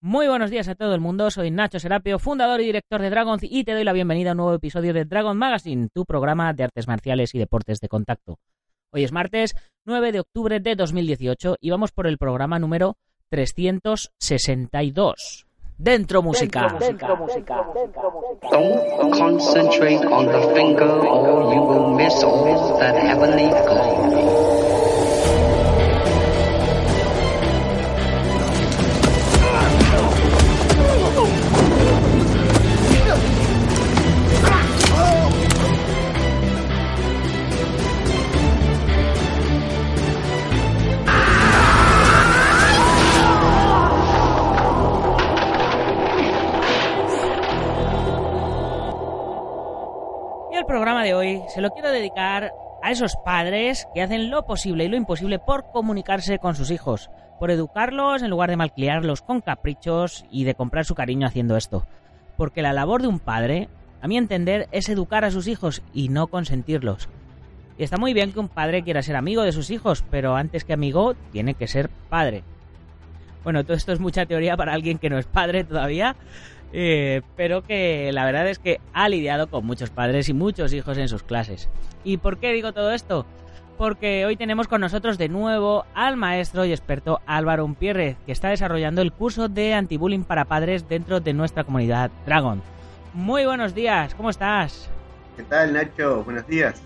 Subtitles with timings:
[0.00, 3.38] Muy buenos días a todo el mundo, soy Nacho Serapio, fundador y director de Dragon
[3.42, 6.64] y te doy la bienvenida a un nuevo episodio de Dragon Magazine, tu programa de
[6.64, 8.38] artes marciales y deportes de contacto.
[8.90, 9.54] Hoy es martes
[9.86, 12.96] 9 de octubre de 2018 y vamos por el programa número
[13.30, 15.46] 362.
[15.78, 16.76] Dentro música.
[16.78, 17.64] Dentro, música.
[18.50, 24.85] Don't concentrate on the finger or you will miss all that heavenly glow.
[50.66, 52.52] Programa de hoy se lo quiero dedicar
[52.82, 57.10] a esos padres que hacen lo posible y lo imposible por comunicarse con sus hijos,
[57.38, 61.86] por educarlos en lugar de malcriarlos con caprichos y de comprar su cariño haciendo esto.
[62.36, 63.68] Porque la labor de un padre,
[64.02, 67.08] a mi entender, es educar a sus hijos y no consentirlos.
[67.78, 70.64] Y está muy bien que un padre quiera ser amigo de sus hijos, pero antes
[70.64, 72.42] que amigo tiene que ser padre.
[73.44, 76.16] Bueno, todo esto es mucha teoría para alguien que no es padre todavía,
[76.78, 80.98] eh, pero que la verdad es que ha lidiado con muchos padres y muchos hijos
[80.98, 81.70] en sus clases.
[82.04, 83.24] ¿Y por qué digo todo esto?
[83.78, 88.50] Porque hoy tenemos con nosotros de nuevo al maestro y experto Álvaro Umpierrez, que está
[88.50, 92.60] desarrollando el curso de antibullying para padres dentro de nuestra comunidad Dragon.
[93.14, 94.90] Muy buenos días, ¿cómo estás?
[95.38, 96.24] ¿Qué tal, Nacho?
[96.24, 96.82] Buenos días.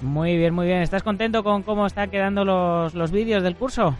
[0.00, 0.80] Muy bien, muy bien.
[0.80, 3.94] ¿Estás contento con cómo están quedando los, los vídeos del curso?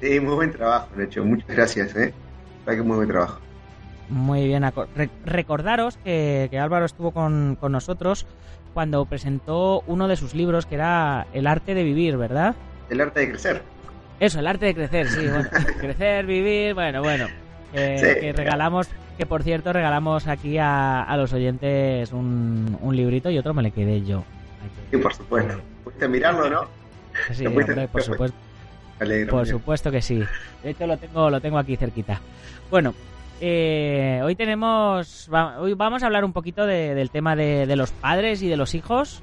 [0.00, 1.22] Sí, muy buen trabajo, Nacho.
[1.26, 2.14] Muchas gracias, ¿eh?
[2.64, 3.38] que muy buen trabajo.
[4.12, 4.62] Muy bien.
[5.24, 8.26] recordaros que, Álvaro estuvo con, nosotros
[8.74, 12.54] cuando presentó uno de sus libros que era El arte de vivir, ¿verdad?
[12.90, 13.62] El arte de crecer.
[14.20, 15.26] Eso, el arte de crecer, sí.
[15.26, 15.48] Bueno,
[15.80, 17.26] crecer, vivir, bueno, bueno.
[17.72, 23.62] que regalamos, que por cierto regalamos aquí a, los oyentes un, librito y otro me
[23.62, 24.24] le quedé yo.
[24.90, 25.58] Sí, por supuesto.
[25.84, 26.68] Pudiste mirarlo, ¿no?
[27.32, 27.48] Sí,
[27.90, 28.36] por supuesto.
[29.30, 30.22] por supuesto que sí.
[30.62, 32.20] De hecho lo tengo, lo tengo aquí cerquita.
[32.70, 32.94] Bueno,
[33.44, 38.48] eh, hoy tenemos, hoy vamos a hablar un poquito del tema de, los padres y
[38.48, 39.20] de los hijos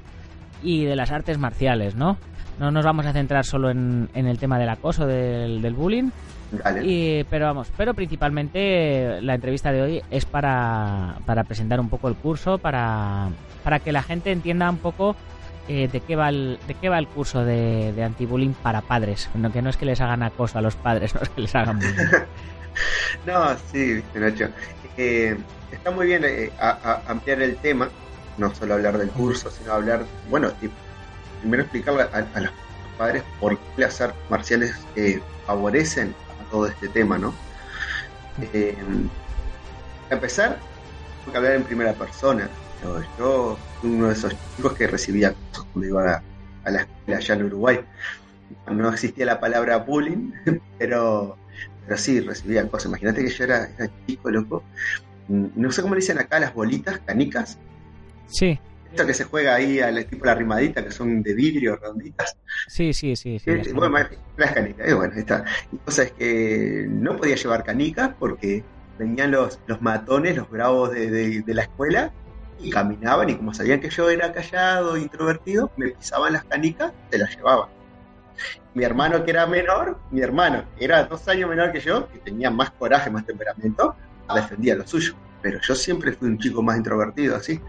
[0.62, 2.18] y de las artes marciales, ¿no?
[2.58, 6.10] No nos vamos a centrar solo en, el tema del acoso, del, bullying.
[7.30, 11.16] pero vamos, pero principalmente la entrevista de hoy es para,
[11.48, 13.30] presentar un poco el curso, para,
[13.64, 15.16] para que la gente entienda un poco
[15.66, 19.30] eh, de qué va el, de qué va el curso de, de anti-bullying para padres.
[19.50, 21.78] que no es que les hagan acoso a los padres, no es que les hagan
[21.78, 22.26] bullying.
[23.26, 24.48] no, sí, Nacho.
[24.96, 25.36] Eh,
[25.70, 26.52] está muy bien eh,
[27.06, 27.88] ampliar el tema,
[28.38, 30.52] no solo hablar del curso, sino hablar, bueno,
[31.40, 32.52] primero explicarle a, los
[32.98, 37.34] padres por qué las artes marciales eh, favorecen a todo este tema, ¿no?
[40.10, 40.58] a empezar,
[41.20, 42.48] tengo que hablar en primera persona.
[43.18, 46.22] Yo, fui uno de esos chicos que recibía cosas cuando iba a,
[46.64, 47.80] a la escuela allá en Uruguay.
[48.66, 50.32] No existía la palabra bullying,
[50.78, 51.36] pero
[51.84, 52.86] pero sí, recibía cosas.
[52.86, 53.68] Imagínate que yo era,
[54.06, 54.62] chico, loco.
[55.28, 57.58] Mm, no sé cómo le dicen acá las bolitas, canicas.
[58.28, 58.58] Sí.
[58.90, 62.36] Esto que se juega ahí al tipo la rimadita, que son de vidrio, redonditas.
[62.66, 63.38] Sí, sí, sí.
[63.38, 63.98] sí eh, bueno,
[64.36, 64.88] las canicas.
[64.88, 65.44] Y bueno, está.
[65.72, 68.64] Y cosa es que no podía llevar canicas porque
[68.98, 72.12] venían los, los matones, los bravos de, de, la escuela,
[72.60, 77.18] y caminaban y como sabían que yo era callado, introvertido, me pisaban las canicas, se
[77.18, 77.79] las llevaban.
[78.74, 82.50] Mi hermano que era menor, mi hermano era dos años menor que yo, que tenía
[82.50, 83.96] más coraje, más temperamento,
[84.34, 85.14] defendía lo suyo.
[85.42, 87.60] Pero yo siempre fui un chico más introvertido, así.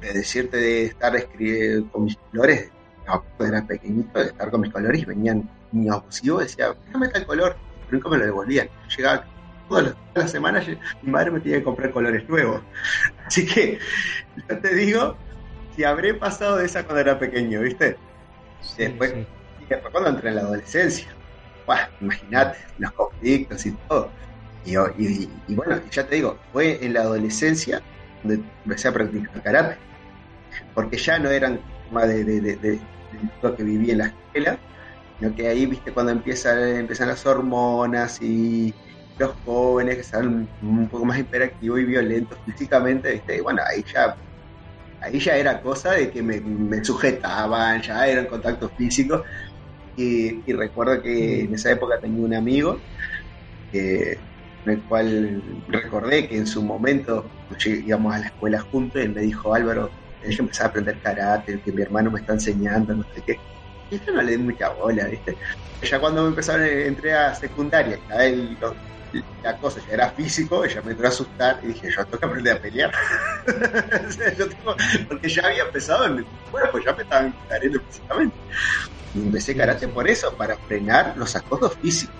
[0.00, 2.70] De decirte de estar escribiendo con mis colores,
[3.04, 7.56] cuando era pequeñito, de estar con mis colores, venían niños abusivos, decía, déjame tal color,
[7.80, 8.68] pero nunca me lo devolvían.
[8.96, 9.24] Llegaba
[9.68, 10.66] todas las semanas,
[11.02, 12.62] mi madre me tenía que comprar colores nuevos.
[13.26, 13.78] Así que,
[14.48, 15.16] yo te digo,
[15.74, 17.96] si habré pasado de esa cuando era pequeño, ¿viste?
[18.78, 19.14] Después,
[19.68, 21.08] después cuando entré en la adolescencia,
[22.00, 24.10] imagínate, los conflictos y todo.
[24.64, 27.82] Y, bueno, ya te digo, fue en la adolescencia
[28.22, 29.76] donde empecé a practicar karate,
[30.74, 31.60] porque ya no eran
[31.92, 32.80] más de, de,
[33.42, 34.58] lo que vivía en la escuela,
[35.18, 38.74] sino que ahí, viste, cuando empiezan, empiezan las hormonas y
[39.18, 43.84] los jóvenes que están un poco más hiperactivos y violentos físicamente, viste, y bueno, ahí
[43.92, 44.16] ya
[45.00, 49.22] ahí ya era cosa de que me, me sujetaban, ya eran contactos físicos,
[49.96, 52.78] y, recuerdo que en esa época tenía un amigo
[53.72, 54.18] que,
[54.66, 57.24] el cual recordé que en su momento
[57.64, 59.90] íbamos a la escuela juntos y él me dijo, Álvaro,
[60.28, 63.38] yo empecé a aprender karate, que mi hermano me está enseñando, no sé qué.
[63.90, 65.36] Y esto no le di mucha bola, ¿viste?
[65.82, 68.56] Ya cuando me empezaron, entré a secundaria, ya él
[69.42, 72.26] la cosa ya era físico, ella me entró a asustar y dije, yo tengo que
[72.26, 72.92] aprender a pelear.
[75.08, 78.36] porque ya había empezado en el cuerpo, ya me estaban cayendo físicamente.
[79.14, 82.14] Y empecé karate por eso, para frenar los acosos físicos.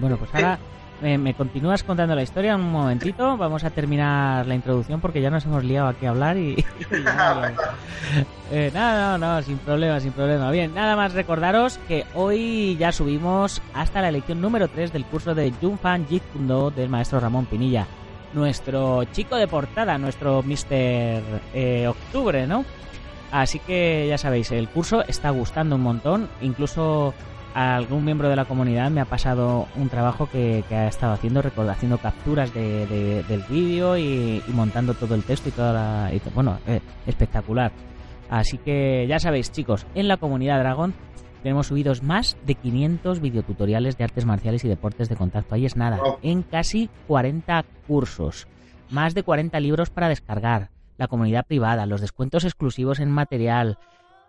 [0.00, 0.58] bueno, pues ahora
[1.02, 3.36] me, continúas contando la historia un momentito.
[3.36, 6.64] Vamos a terminar la introducción porque ya nos hemos liado aquí a hablar y.
[8.52, 10.50] eh, nada, no, no, sin problema, sin problema.
[10.50, 15.34] Bien, nada más recordaros que hoy ya subimos hasta la lección número 3 del curso
[15.34, 17.86] de Junfan Jeet Kune del maestro Ramón Pinilla.
[18.32, 21.22] Nuestro chico de portada, nuestro Mister
[21.52, 22.64] eh, Octubre, ¿no?
[23.30, 26.28] Así que ya sabéis, el curso está gustando un montón.
[26.42, 27.14] Incluso
[27.54, 31.98] algún miembro de la comunidad me ha pasado un trabajo que, ha estado haciendo, haciendo
[31.98, 36.10] capturas del vídeo y, montando todo el texto y toda la...
[36.34, 37.72] bueno, eh, espectacular.
[38.30, 40.94] Así que ya sabéis, chicos, en la comunidad Dragon
[41.42, 45.54] tenemos subidos más de 500 videotutoriales de artes marciales y deportes de contacto.
[45.54, 48.46] Ahí es nada, en casi 40 cursos,
[48.90, 53.78] más de 40 libros para descargar, la comunidad privada, los descuentos exclusivos en material,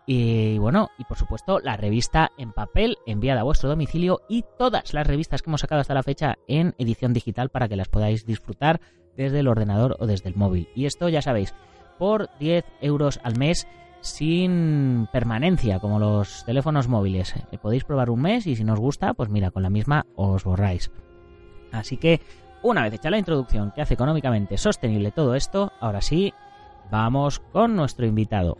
[0.06, 4.94] y bueno, y por supuesto la revista en papel enviada a vuestro domicilio y todas
[4.94, 8.26] las revistas que hemos sacado hasta la fecha en edición digital para que las podáis
[8.26, 8.82] disfrutar
[9.16, 10.68] desde el ordenador o desde el móvil.
[10.76, 11.54] Y esto ya sabéis,
[11.98, 13.68] por 10 euros al mes
[14.02, 17.36] sin permanencia como los teléfonos móviles.
[17.52, 20.06] Eh, podéis probar un mes y si no os gusta, pues mira, con la misma
[20.16, 20.92] os borráis.
[21.72, 22.20] Así que
[22.62, 26.34] una vez hecha la introducción que hace económicamente sostenible todo esto, ahora sí,
[26.92, 28.58] vamos con nuestro invitado.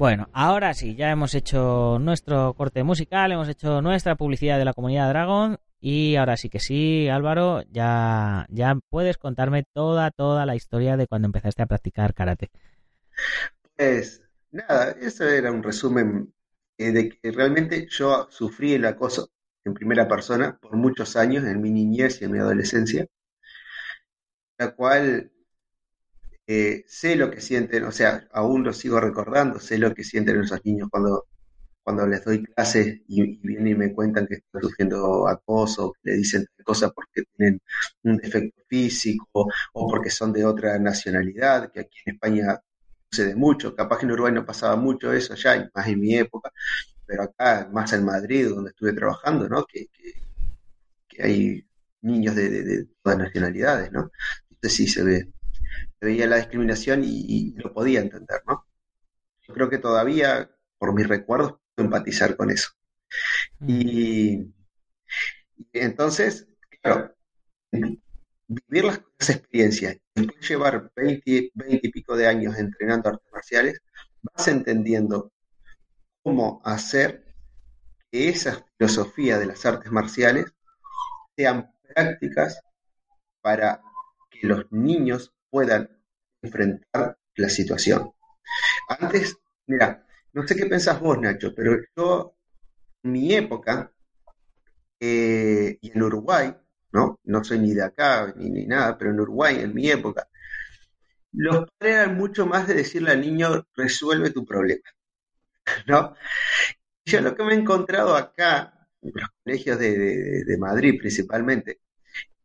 [0.00, 4.72] Bueno, ahora sí, ya hemos hecho nuestro corte musical, hemos hecho nuestra publicidad de la
[4.72, 10.56] comunidad Dragon y ahora sí que sí, Álvaro, ya, ya puedes contarme toda, toda la
[10.56, 12.50] historia de cuando empezaste a practicar karate.
[13.76, 16.32] Pues nada, eso era un resumen
[16.78, 19.28] eh, de que realmente yo sufrí el acoso
[19.66, 23.06] en primera persona por muchos años, en mi niñez y en mi adolescencia,
[24.56, 25.30] la cual
[26.46, 30.40] eh, sé lo que sienten, o sea, aún lo sigo recordando, sé lo que sienten
[30.40, 31.26] esos niños cuando,
[31.82, 36.16] cuando les doy clases y, vienen y me cuentan que están sufriendo acoso, que le
[36.18, 37.60] dicen cosas porque tienen
[38.04, 42.60] un defecto físico o porque son de otra nacionalidad, que aquí en España
[43.10, 46.52] sucede mucho, capaz que en Uruguay no pasaba mucho eso ya, más en mi época,
[47.06, 49.64] pero acá, más en Madrid, donde estuve trabajando, ¿no?
[49.66, 49.88] Que,
[51.22, 51.62] hay
[52.02, 54.10] niños de, de, todas nacionalidades, ¿no?
[54.50, 55.28] Entonces sí se ve
[56.00, 58.66] veía la discriminación y, lo podía entender, ¿no?
[59.46, 62.70] Yo creo que todavía, por mis recuerdos, puedo empatizar con eso.
[63.58, 63.68] Mm.
[63.68, 64.54] Y,
[65.72, 66.48] entonces,
[66.82, 67.14] claro,
[68.48, 73.80] vivir las, experiencias y después llevar 20, 20 y pico de años entrenando artes marciales,
[74.22, 75.32] vas entendiendo
[76.22, 77.24] cómo hacer
[78.10, 80.46] que esa filosofía de las artes marciales
[81.36, 82.60] sean prácticas
[83.40, 83.82] para
[84.30, 85.88] que los niños puedan
[86.42, 88.12] enfrentar la situación.
[88.88, 89.36] Antes,
[89.66, 92.36] mira, no sé qué pensás vos, Nacho, pero yo,
[93.02, 93.92] en mi época,
[95.00, 96.54] eh, y en Uruguay,
[96.92, 97.20] ¿no?
[97.24, 100.28] No soy ni de acá ni, ni nada, pero en Uruguay, en mi época,
[101.32, 104.82] los padres eran mucho más de decirle al niño, resuelve tu problema,
[105.86, 106.14] ¿no?
[107.04, 111.80] Yo lo que me he encontrado acá, en los colegios de, de Madrid principalmente,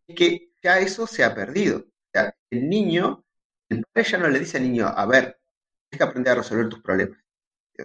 [0.07, 1.85] es que ya eso se ha perdido
[2.49, 3.23] el niño,
[3.69, 5.39] el padre ya no le dice al niño, a ver,
[5.89, 7.19] tienes que aprender a resolver tus problemas.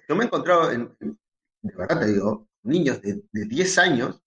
[0.09, 4.23] Yo me he encontrado, en, de verdad te digo, niños de, 10 años,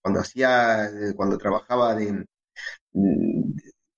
[0.00, 2.24] cuando hacía, cuando trabajaba de,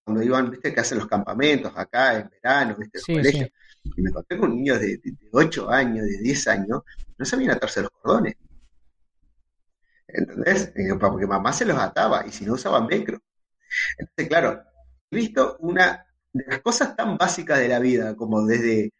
[0.04, 3.50] cuando iban, viste, que hacen los campamentos acá en verano, viste, los colegios,
[3.84, 6.82] y me encontré con niños de, de, 8 años, de 10 años,
[7.16, 8.34] no sabían atarse los cordones.
[10.08, 10.72] ¿Entendés?
[10.98, 13.20] Porque mamá se los ataba y si no usaban velcro.
[13.98, 14.64] Entonces, claro,
[15.10, 18.92] visto una de las cosas tan básicas de la vida, como desde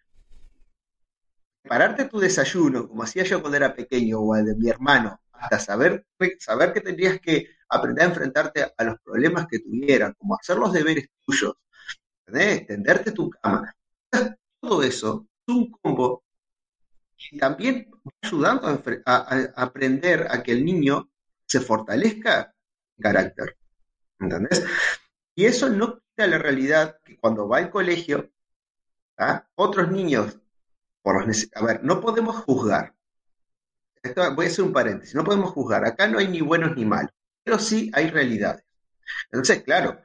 [1.63, 5.59] prepararte tu desayuno, como hacía yo cuando era pequeño, o el de mi hermano, hasta
[5.59, 6.07] saber,
[6.39, 10.73] saber que tendrías que aprender a enfrentarte a los problemas que tuvieran, como hacer los
[10.73, 11.55] deberes tuyos,
[12.27, 13.75] extenderte tu cama.
[14.61, 16.25] Todo eso es un combo
[17.17, 21.11] que también va ayudando a, a, aprender a que el niño
[21.47, 22.55] se fortalezca
[22.97, 23.57] en carácter.
[24.21, 24.65] ¿Entendés?
[25.39, 28.29] Y eso no quita la realidad que cuando va al colegio,
[29.19, 29.47] ¿ah?
[29.55, 30.37] otros niños,
[31.01, 32.93] por a ver, no podemos juzgar,
[34.35, 37.13] voy a hacer un paréntesis, no podemos juzgar, acá no hay ni buenos ni malos,
[37.45, 38.65] pero sí hay realidades.
[39.31, 40.01] Entonces, claro,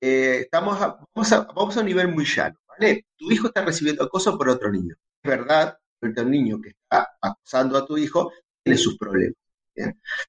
[0.00, 3.04] eh, estamos vamos, a, vamos a un nivel muy llano, ¿vale?
[3.18, 4.94] Tu hijo está recibiendo acoso por otro niño.
[5.22, 8.32] Es verdad, el niño que está acosando a tu hijo
[8.62, 9.36] tiene sus problemas.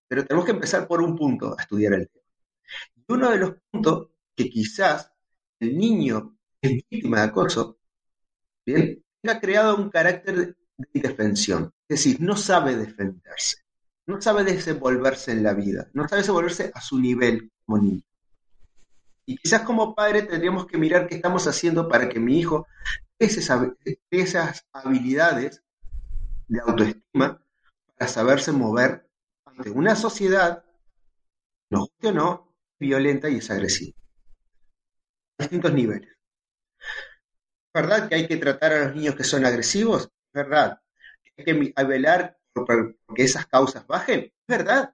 [0.10, 2.26] Pero tenemos que empezar por un punto a estudiar el tema.
[2.98, 5.12] Y uno de los puntos que quizás
[5.60, 7.80] el niño es víctima de acoso,
[8.66, 9.04] ¿bien?
[9.28, 11.72] ha creado un carácter de indefensión.
[11.88, 13.58] Es decir, no sabe defenderse,
[14.08, 18.04] no sabe desenvolverse en la vida, no sabe desenvolverse a su nivel como niño.
[19.26, 22.68] Y quizás como padre tendríamos que mirar qué estamos haciendo para que mi hijo
[23.20, 23.70] esas,
[24.10, 25.64] esas habilidades
[26.48, 27.42] de autoestima
[27.98, 29.08] para saberse mover
[29.46, 30.66] ante una sociedad,
[31.70, 34.01] no guste o no, violenta y es agresiva.
[35.42, 36.10] Distintos niveles.
[36.10, 40.04] ¿Es verdad que hay que tratar a los niños que son agresivos?
[40.04, 40.82] Es verdad.
[41.38, 44.32] Hay que velar por, que esas causas bajen?
[44.48, 44.94] Verdad.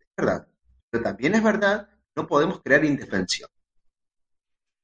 [0.00, 0.48] Es verdad.
[0.90, 3.50] Pero también es verdad no podemos crear indefensión.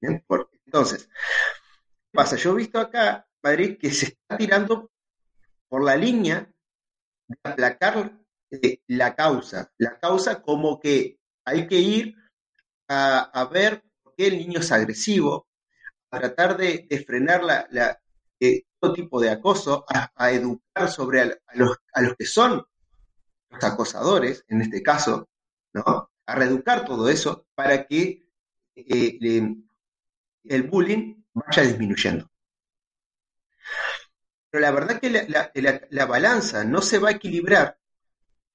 [0.00, 2.36] entonces, ¿qué pasa?
[2.36, 4.90] Yo he visto acá, Madrid, que se está tirando
[5.68, 6.50] por la línea
[7.28, 8.18] de aplacar
[8.50, 9.72] eh, la causa.
[9.78, 12.16] La causa como que hay que ir
[12.88, 13.84] a, ver
[14.20, 15.48] qué el niño es agresivo,
[16.10, 17.40] a tratar de, frenar
[18.38, 22.62] eh, todo tipo de acoso, a, educar sobre a los que son
[23.48, 25.26] los acosadores, en este caso,
[25.72, 26.10] ¿no?
[26.26, 28.28] a reeducar todo eso para que
[28.76, 29.18] eh,
[30.44, 32.30] el bullying vaya disminuyendo.
[34.50, 35.10] Pero la verdad que
[35.90, 37.78] la, balanza no se va a equilibrar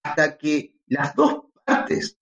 [0.03, 2.19] hasta que las dos partes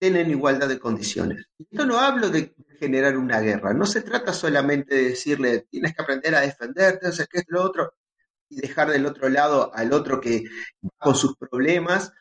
[0.00, 1.46] tienen igualdad de condiciones.
[1.58, 5.94] Y esto no hablo de generar una guerra, no se trata solamente de decirle tienes
[5.94, 7.94] que aprender a defenderte, no sé qué es lo otro,
[8.48, 10.44] y dejar del otro lado al otro que
[10.82, 12.12] va con sus problemas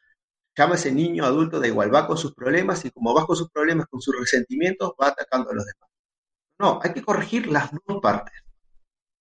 [0.60, 3.50] llama ese niño adulto, da igual, va con sus problemas y como va con sus
[3.50, 5.90] problemas, con sus resentimientos, va atacando a los demás.
[6.60, 8.34] No, hay que corregir las dos partes.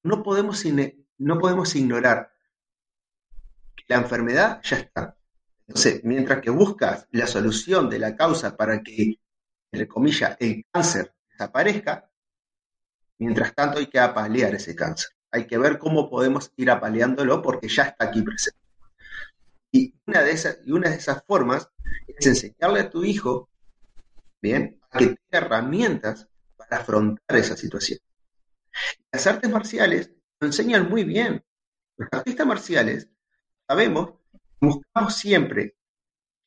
[0.03, 0.65] No podemos,
[1.19, 2.33] no podemos ignorar
[3.77, 5.17] que la enfermedad ya está.
[5.69, 9.21] Entonces, mientras que buscas la solución de la causa para que,
[9.71, 12.11] entre comillas, el cáncer desaparezca,
[13.19, 15.11] mientras tanto hay que apalear ese cáncer.
[15.31, 18.59] Hay que ver cómo podemos ir apaleándolo porque ya está aquí presente.
[19.71, 21.69] Y una de esas, y una de esas formas
[22.07, 23.51] es enseñarle a tu hijo,
[24.41, 27.99] bien, a que tenga herramientas para afrontar esa situación.
[29.13, 31.45] Las artes marciales lo enseñan muy bien.
[31.99, 33.09] Los artistas marciales
[33.67, 34.15] sabemos,
[34.61, 35.77] buscamos siempre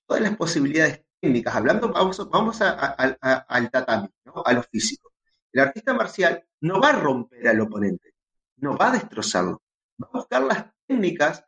[0.05, 4.09] todas las posibilidades técnicas, hablando, vamos, vamos al tatami,
[4.45, 5.11] a lo físico.
[5.53, 8.13] El artista marcial no va a romper al oponente,
[8.57, 9.61] no va a destrozarlo,
[10.01, 11.45] va a buscar las técnicas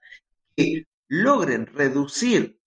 [0.55, 2.59] que logren reducir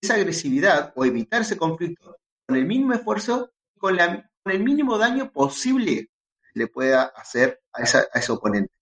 [0.00, 4.96] esa agresividad o evitar ese conflicto con el mínimo esfuerzo, con, la, con el mínimo
[4.98, 6.10] daño posible
[6.54, 8.72] le pueda hacer a, ese oponente.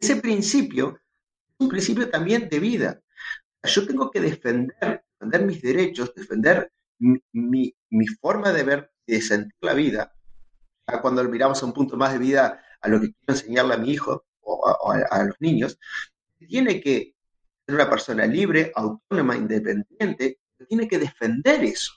[0.00, 1.00] Ese principio
[1.58, 3.00] un principio también de vida.
[3.64, 7.74] Yo tengo que defender, defender mis derechos, defender mi,
[8.20, 10.12] forma de ver y de sentir la vida.
[11.02, 13.92] Cuando miramos a un punto más de vida a lo que quiero enseñarle a mi
[13.92, 15.78] hijo o a los niños,
[16.38, 17.14] tiene que
[17.66, 20.38] ser una persona libre, autónoma, independiente,
[20.68, 21.92] tiene que defender eso.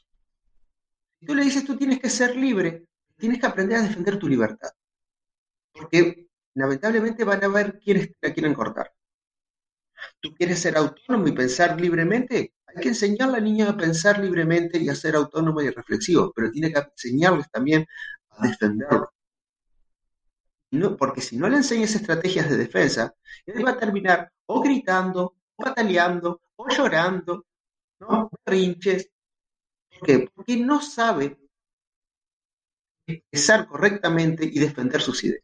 [1.20, 2.88] Si tú le dices, tú tienes que ser libre,
[3.18, 4.72] tienes que aprender a defender tu libertad.
[5.72, 8.91] Porque lamentablemente van a ver quiénes la quieren cortar.
[10.20, 14.77] Tú quieres ser autónomo y pensar libremente, hay que enseñarle al niño a pensar libremente
[14.79, 17.86] y a ser autónomo y reflexivo, pero tiene que enseñarles también
[18.29, 19.12] a defenderlo
[20.98, 23.13] porque si no le enseñas estrategias de defensa,
[23.46, 27.46] él va a terminar o gritando, o pataleando, o llorando,
[28.00, 28.29] ¿no?
[28.46, 29.10] Rinches.
[30.00, 30.29] ¿Por qué?
[30.34, 31.38] Porque no sabe
[33.05, 35.43] expresar correctamente y defender sus ideas.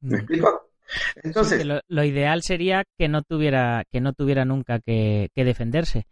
[0.00, 0.20] ¿Me mm.
[0.20, 0.67] explico?
[1.22, 6.06] Entonces, lo, ideal sería que no tuviera que no tuviera nunca que, defenderse,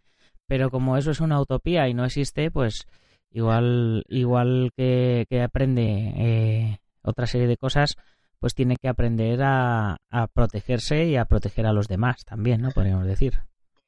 [0.47, 2.85] pero como eso es una utopía y no existe, pues
[3.31, 7.95] igual igual que, aprende eh, otra serie de cosas,
[8.39, 9.97] pues tiene que aprender a,
[10.33, 12.71] protegerse y a proteger a los demás también, ¿no?
[12.71, 13.39] Podríamos decir.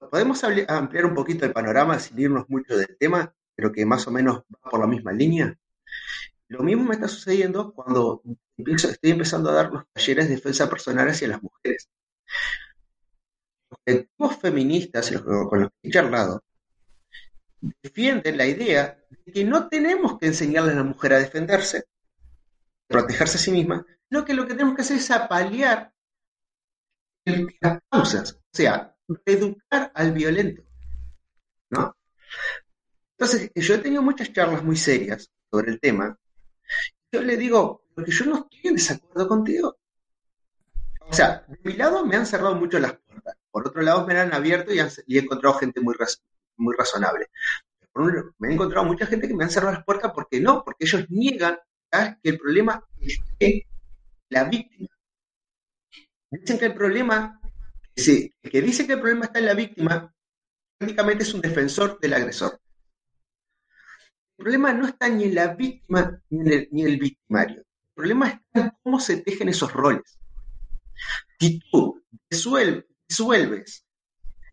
[0.10, 4.12] Podemos ampliar un poquito el panorama sin irnos mucho del tema, pero que más o
[4.12, 5.55] menos va por la misma línea.
[6.50, 8.22] Lo mismo me está sucediendo cuando
[8.58, 11.88] estoy empezando a dar los talleres de defensa personal hacia las mujeres.
[13.70, 16.44] Los colectivos feministas con los que he charlado
[17.84, 21.86] defienden la idea de que no tenemos que enseñarle a la mujer a defenderse,
[22.88, 25.94] protegerse a sí misma, lo que lo que tenemos que hacer es apalear
[27.62, 30.63] las causas, o sea, reeducar al violento.
[33.20, 36.18] Entonces, yo he tenido muchas charlas muy serias sobre el tema.
[37.12, 39.78] Yo le digo, porque yo no estoy en desacuerdo contigo.
[41.02, 43.36] O sea, de mi lado me han cerrado mucho las puertas.
[43.52, 45.96] Por otro lado, me han abierto y, he encontrado gente muy,
[46.58, 47.28] muy razonable.
[48.38, 51.06] me he encontrado mucha gente que me han cerrado las puertas porque no, porque ellos
[51.10, 51.58] niegan
[52.22, 52.86] que el problema
[53.40, 53.64] es
[54.30, 54.90] la víctima.
[56.32, 57.42] Dicen que el problema,
[57.96, 60.14] que, que dice que el problema está en la víctima,
[60.78, 62.60] prácticamente es un defensor del agresor.
[64.39, 67.58] El problema no está ni en la víctima ni en el, el victimario.
[67.58, 70.17] El problema está en cómo se tejen esos roles.
[71.38, 72.86] Si tú disuelves,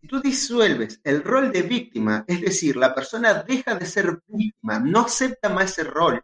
[0.01, 4.77] si tú disuelves el rol de víctima, es decir, la persona deja de ser víctima,
[4.77, 6.21] no acepta más ese rol,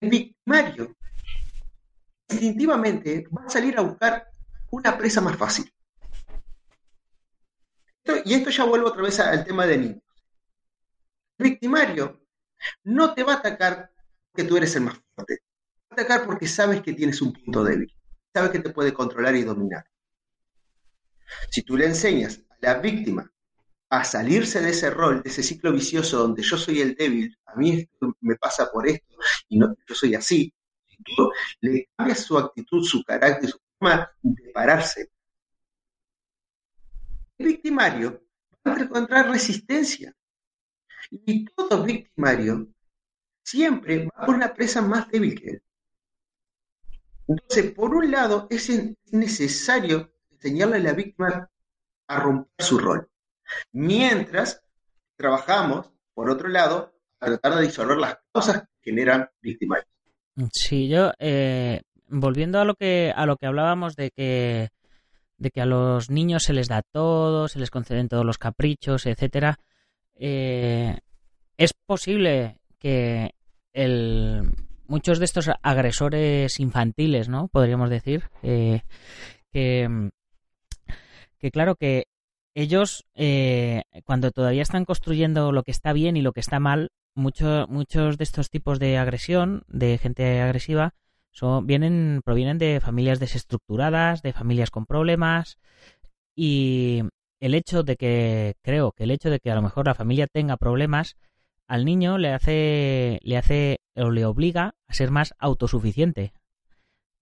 [0.00, 0.96] el victimario
[2.30, 4.26] instintivamente va a salir a buscar
[4.70, 5.70] una presa más fácil.
[8.24, 10.07] y esto ya vuelvo otra vez al tema de niños.
[11.38, 12.20] Victimario
[12.84, 13.90] no te va a atacar
[14.30, 15.36] porque tú eres el más fuerte.
[15.36, 17.94] Te va a atacar porque sabes que tienes un punto débil.
[18.34, 19.84] Sabes que te puede controlar y dominar.
[21.50, 23.30] Si tú le enseñas a la víctima
[23.90, 27.54] a salirse de ese rol, de ese ciclo vicioso donde yo soy el débil, a
[27.56, 29.16] mí esto me pasa por esto
[29.48, 30.52] y no, yo soy así,
[31.60, 35.10] le cambias su actitud, su carácter, su forma de pararse,
[37.38, 38.24] el victimario
[38.66, 40.14] va a encontrar resistencia.
[41.10, 42.68] Y todo victimario
[43.42, 45.62] siempre va por una presa más débil que él.
[47.28, 48.70] Entonces, por un lado, es
[49.12, 51.50] necesario enseñarle a la víctima
[52.08, 53.08] a romper su rol.
[53.72, 54.62] Mientras
[55.16, 59.88] trabajamos, por otro lado, a tratar de disolver las cosas que generan victimarios.
[60.52, 64.68] Sí, yo, eh, volviendo a lo que, a lo que hablábamos de que,
[65.36, 69.06] de que a los niños se les da todo, se les conceden todos los caprichos,
[69.06, 69.58] etcétera,
[70.18, 70.98] eh,
[71.56, 73.34] es posible que
[73.72, 74.50] el,
[74.86, 77.48] muchos de estos agresores infantiles, ¿no?
[77.48, 78.82] Podríamos decir, eh,
[79.52, 80.10] que,
[81.38, 82.04] que claro que
[82.54, 86.90] ellos, eh, cuando todavía están construyendo lo que está bien y lo que está mal,
[87.14, 90.94] muchos muchos de estos tipos de agresión, de gente agresiva,
[91.30, 95.58] son, vienen, provienen de familias desestructuradas, de familias con problemas,
[96.34, 97.02] y
[97.40, 100.26] el hecho de que, creo que el hecho de que a lo mejor la familia
[100.26, 101.16] tenga problemas,
[101.66, 106.32] al niño le hace, le hace o le obliga a ser más autosuficiente.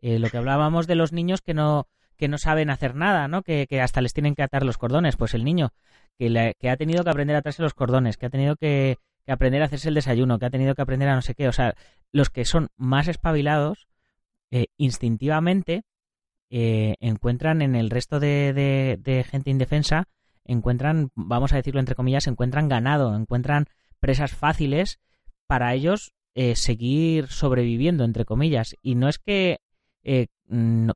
[0.01, 3.43] Eh, lo que hablábamos de los niños que no, que no saben hacer nada, ¿no?
[3.43, 5.17] Que, hasta les tienen que atar los cordones.
[5.17, 5.73] Pues el niño
[6.19, 9.63] que, que ha tenido que aprender a atarse los cordones, que ha tenido que, aprender
[9.63, 11.49] a hacerse el desayuno, que ha tenido que aprender a no sé qué.
[11.49, 11.75] O sea,
[12.13, 13.89] los que son más espabilados,
[14.51, 15.83] eh, instintivamente,
[16.51, 20.09] eh, encuentran en el resto de, de, gente indefensa,
[20.45, 23.67] encuentran, vamos a decirlo entre comillas, encuentran ganado, encuentran
[24.01, 25.01] presas fáciles
[25.47, 28.77] para ellos eh, seguir sobreviviendo, entre comillas.
[28.83, 29.59] Y no es que
[30.05, 30.29] eh,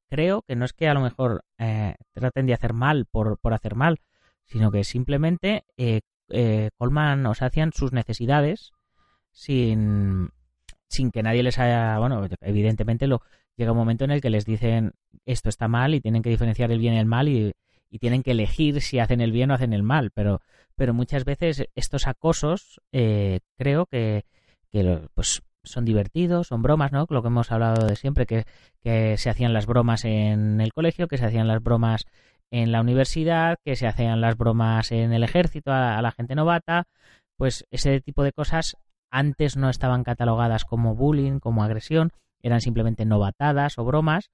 [0.09, 3.55] creo que no es que a lo mejor eh, traten de hacer mal por, por,
[3.55, 4.01] hacer mal,
[4.47, 8.73] sino que simplemente eh, eh, colman o sacian sus necesidades
[9.33, 10.31] sin,
[10.91, 13.23] sin que nadie les haya, bueno, evidentemente lo,
[13.57, 14.93] llega un momento en el que les dicen
[15.25, 17.53] esto está mal y tienen que diferenciar el bien y el mal y,
[17.99, 20.41] tienen que elegir si hacen el bien o hacen el mal, pero,
[20.77, 24.27] pero muchas veces estos acosos creo que,
[24.71, 27.07] que pues son divertidos, son bromas, ¿no?
[27.09, 28.45] Lo que hemos hablado de siempre, que,
[29.17, 32.07] se hacían las bromas en el colegio, que se hacían las bromas
[32.51, 36.85] en la universidad, que se hacían las bromas en el ejército a, la gente novata,
[37.37, 38.77] pues ese tipo de cosas
[39.11, 44.31] antes no estaban catalogadas como bullying, como agresión, eran simplemente novatadas o bromas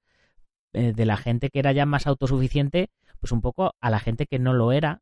[0.72, 4.26] eh, de la gente que era ya más autosuficiente, pues un poco a la gente
[4.26, 5.00] que no lo era.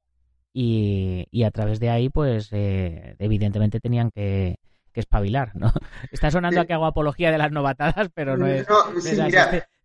[0.52, 4.60] Y, y a través de ahí, pues eh, evidentemente tenían que,
[4.94, 5.72] que espabilar, ¿no?
[6.12, 8.66] Está sonando a que hago apología de las novatadas, pero no es,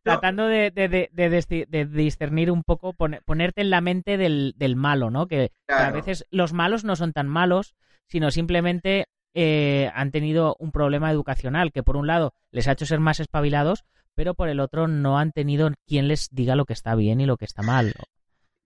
[0.04, 5.28] tratando de, discernir un poco, ponerte en la mente del, malo, ¿no?
[5.28, 7.75] Que, a veces los malos no son tan malos,
[8.08, 12.86] sino simplemente eh, han tenido un problema educacional que por un lado les ha hecho
[12.86, 16.74] ser más espabilados, pero por el otro no han tenido quien les diga lo que
[16.74, 17.94] está bien y lo que está mal.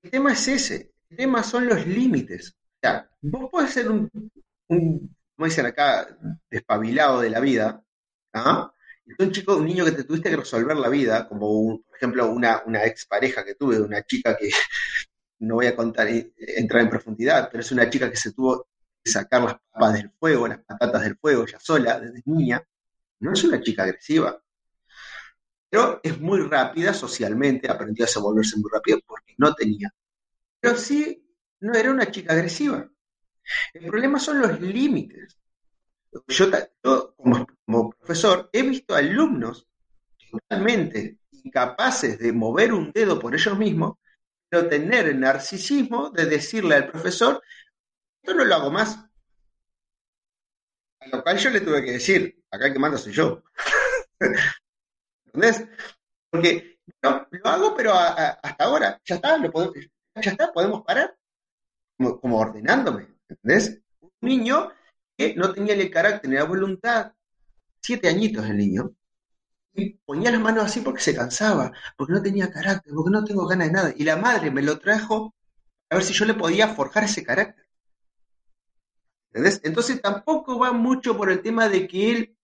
[0.02, 2.56] El tema es ese, el tema son los límites.
[2.58, 4.10] O sea, vos podés ser un
[5.36, 6.08] como dicen acá,
[6.50, 7.84] despabilado de la vida,
[8.34, 8.72] ¿ah?
[9.20, 12.64] un chico, un niño que te tuviste que resolver la vida, como por ejemplo una,
[12.66, 14.50] una ex pareja que tuve, una chica que
[15.40, 18.68] no voy a contar, eh, entrar en profundidad, pero es una chica que se tuvo
[19.12, 22.64] sacar las papas del fuego, las patatas del fuego, ya sola, desde niña,
[23.20, 24.42] no es una chica agresiva.
[25.70, 29.94] pero es muy rápida socialmente, aprendió a desenvolverse muy rápido porque no tenía.
[30.60, 31.26] Pero sí,
[31.62, 32.88] no era una chica agresiva.
[33.74, 35.38] El problema son los límites.
[36.28, 36.50] Yo,
[37.16, 39.68] como, como, profesor he visto alumnos
[40.32, 43.98] totalmente incapaces de mover un dedo por ellos mismos,
[44.48, 47.42] pero tener el narcisismo de decirle al profesor,
[48.24, 48.98] esto no lo hago más.
[51.02, 53.44] A lo cual yo le tuve que decir, acá el que manda soy yo.
[55.26, 55.68] ¿Entendés?
[56.30, 59.76] Porque lo hago, pero hasta ahora, ya está, lo podemos,
[60.16, 61.18] ya está, podemos parar.
[61.98, 63.82] Como, ordenándome, ¿entendés?
[64.00, 64.72] Un niño
[65.18, 67.14] que no tenía el carácter ni la voluntad,
[67.82, 68.96] siete añitos el niño,
[69.74, 73.46] y ponía las manos así porque se cansaba, porque no tenía carácter, porque no tengo
[73.48, 73.94] ganas de nada.
[73.96, 75.36] Y la madre me lo trajo
[75.90, 77.63] a ver si yo le podía forjar ese carácter.
[79.34, 79.62] ¿Entendés?
[79.64, 82.38] Entonces tampoco va mucho por el tema de que él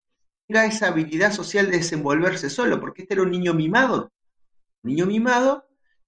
[0.48, 4.12] tenga esa habilidad social de desenvolverse solo, porque este era un niño mimado.
[4.82, 5.68] Un niño mimado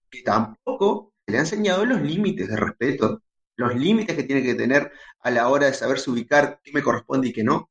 [0.10, 3.22] que tampoco le ha enseñado los límites de respeto,
[3.56, 7.28] los límites que tiene que tener a la hora de saberse ubicar qué me corresponde
[7.28, 7.70] y qué no.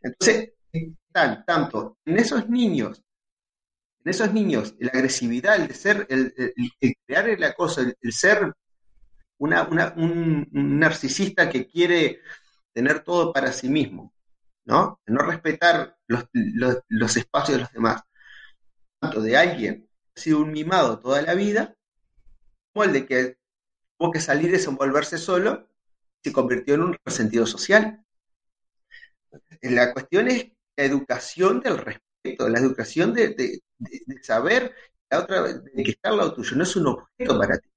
[0.00, 3.02] Entonces, están tanto en esos niños,
[4.04, 6.32] en esos niños, la agresividad, el de ser, el,
[7.04, 8.54] crear la cosa, el, ser
[9.42, 12.20] un narcisista que quiere
[12.72, 14.12] tener todo para sí mismo,
[14.64, 15.00] ¿no?
[15.06, 18.02] No respetar los, espacios de los demás.
[19.00, 21.74] Tanto de alguien que ha sido un mimado toda la vida,
[22.72, 23.38] como el de que
[23.98, 25.68] tuvo que salir y desenvolverse solo,
[26.22, 28.04] se convirtió en un resentido social.
[29.62, 33.60] La cuestión es la educación del respeto, la educación de,
[34.22, 34.74] saber
[35.10, 37.71] la otra, de que está al lado tuyo no es un objeto para ti.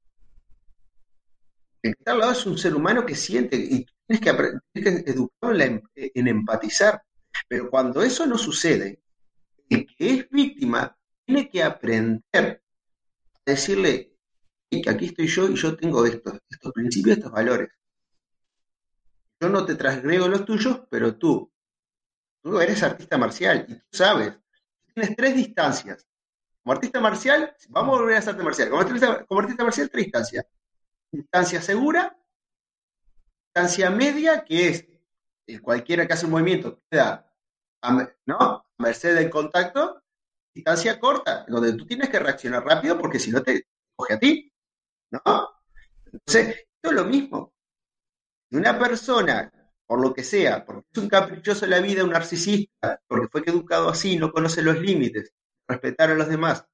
[1.85, 5.63] El que está al lado es un ser humano que siente y Tienes que, educarlo
[5.63, 7.01] en, en, empatizar.
[7.47, 9.01] Pero cuando eso no sucede,
[9.69, 10.95] el que es víctima
[11.25, 14.13] tiene que aprender a decirle
[14.69, 17.69] que aquí estoy yo y yo tengo estos, estos principios, estos valores.
[19.39, 21.51] Yo no te transgrego los tuyos, pero tú,
[22.43, 24.37] tú eres artista marcial y tú sabes,
[24.93, 26.07] tienes tres distancias.
[26.63, 28.69] Como artista marcial, vamos a volver a ser arte marcial.
[29.27, 30.45] Como artista marcial, tres distancias.
[31.15, 32.17] Distancia segura,
[33.47, 34.85] distancia media, que es
[35.47, 37.31] eh, cualquiera que hace un movimiento queda
[37.81, 38.65] a, ¿no?
[38.77, 40.03] merced del contacto,
[40.53, 44.51] distancia corta, donde tú tienes que reaccionar rápido porque si no te coge a ti.
[45.11, 45.21] ¿no?
[46.11, 47.53] Entonces, esto es lo mismo.
[48.51, 49.51] Una persona,
[49.85, 53.41] por lo que sea, porque es un caprichoso de la vida, un narcisista, porque fue
[53.45, 55.33] educado así, no conoce los límites,
[55.67, 56.65] respetar a los demás,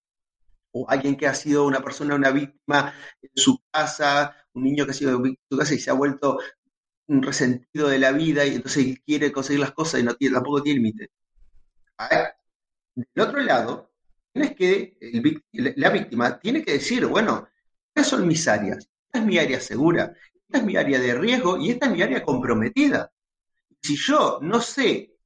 [0.72, 4.92] o alguien que ha sido una persona, una víctima en su casa, un niño que
[4.92, 6.40] ha sido víctima en su casa y se ha vuelto
[7.08, 10.64] un resentido de la vida y entonces quiere conseguir las cosas y no tiene, tampoco
[10.64, 11.10] tiene límite.
[12.96, 13.92] Del otro lado,
[14.32, 14.98] tienes que,
[15.52, 17.48] la víctima tiene que decir, bueno,
[17.94, 18.78] ¿cuáles son mis áreas?
[19.06, 22.02] Esta es mi área segura, esta es mi área de riesgo y esta es mi
[22.02, 23.12] área comprometida.
[23.82, 25.18] Si yo no sé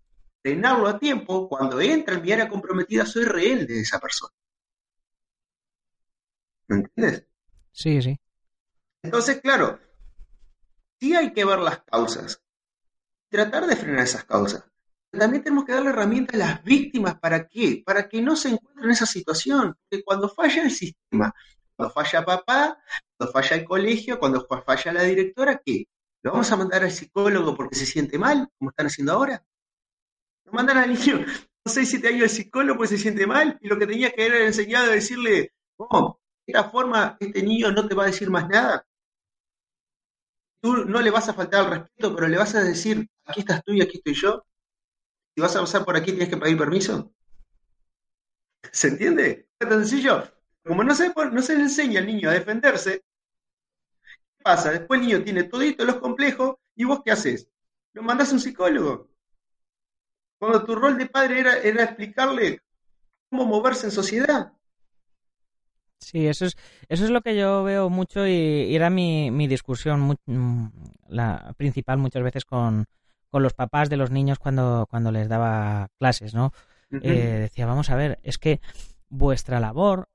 [0.41, 4.33] frenarlo a tiempo, cuando entra en mi área comprometida soy real de esa persona.
[6.67, 7.25] ¿Me entiendes?
[7.71, 8.19] Sí, sí.
[9.03, 9.79] Entonces, claro,
[10.99, 12.41] sí hay que ver las causas,
[13.29, 14.63] tratar de frenar esas causas.
[15.11, 18.85] También tenemos que darle herramientas a las víctimas para qué, para que no se encuentren
[18.85, 19.77] en esa situación.
[19.89, 21.33] Porque cuando falla el sistema,
[21.75, 22.79] cuando falla papá,
[23.15, 25.87] cuando falla el colegio, cuando falla la directora, ¿qué?
[26.21, 29.45] ¿Lo vamos a mandar al psicólogo porque se siente mal, como están haciendo ahora?
[30.45, 31.23] Lo mandan al niño,
[31.65, 34.25] no sé, siete años al psicólogo porque se siente mal y lo que tenía que
[34.25, 38.47] haber enseñado es decirle, oh, esta forma este niño no te va a decir más
[38.47, 38.85] nada
[40.65, 43.63] tú no le vas a faltar al respeto, pero le vas a decir, aquí estás
[43.63, 44.43] tú y aquí estoy yo.
[45.35, 47.13] Si vas a pasar por aquí, tienes que pedir permiso.
[48.71, 49.47] ¿Se entiende?
[49.59, 50.23] Es tan sencillo.
[50.63, 53.03] Como no se, no se le enseña al niño a defenderse,
[54.37, 54.71] ¿qué pasa?
[54.71, 57.47] Después el niño tiene todito los complejos y vos qué haces?
[57.93, 59.07] Lo mandás a un psicólogo.
[60.39, 62.63] Cuando tu rol de padre era, era explicarle
[63.29, 64.51] cómo moverse en sociedad.
[66.05, 66.55] Sí, eso es,
[66.87, 70.17] eso es lo que yo veo mucho y, era mi, mi discusión
[71.07, 72.85] la principal muchas veces con,
[73.31, 76.53] con, los papás de los niños cuando, cuando les daba clases, ¿no?
[76.91, 78.61] Eh, decía, vamos a ver, es que
[79.09, 80.09] vuestra labor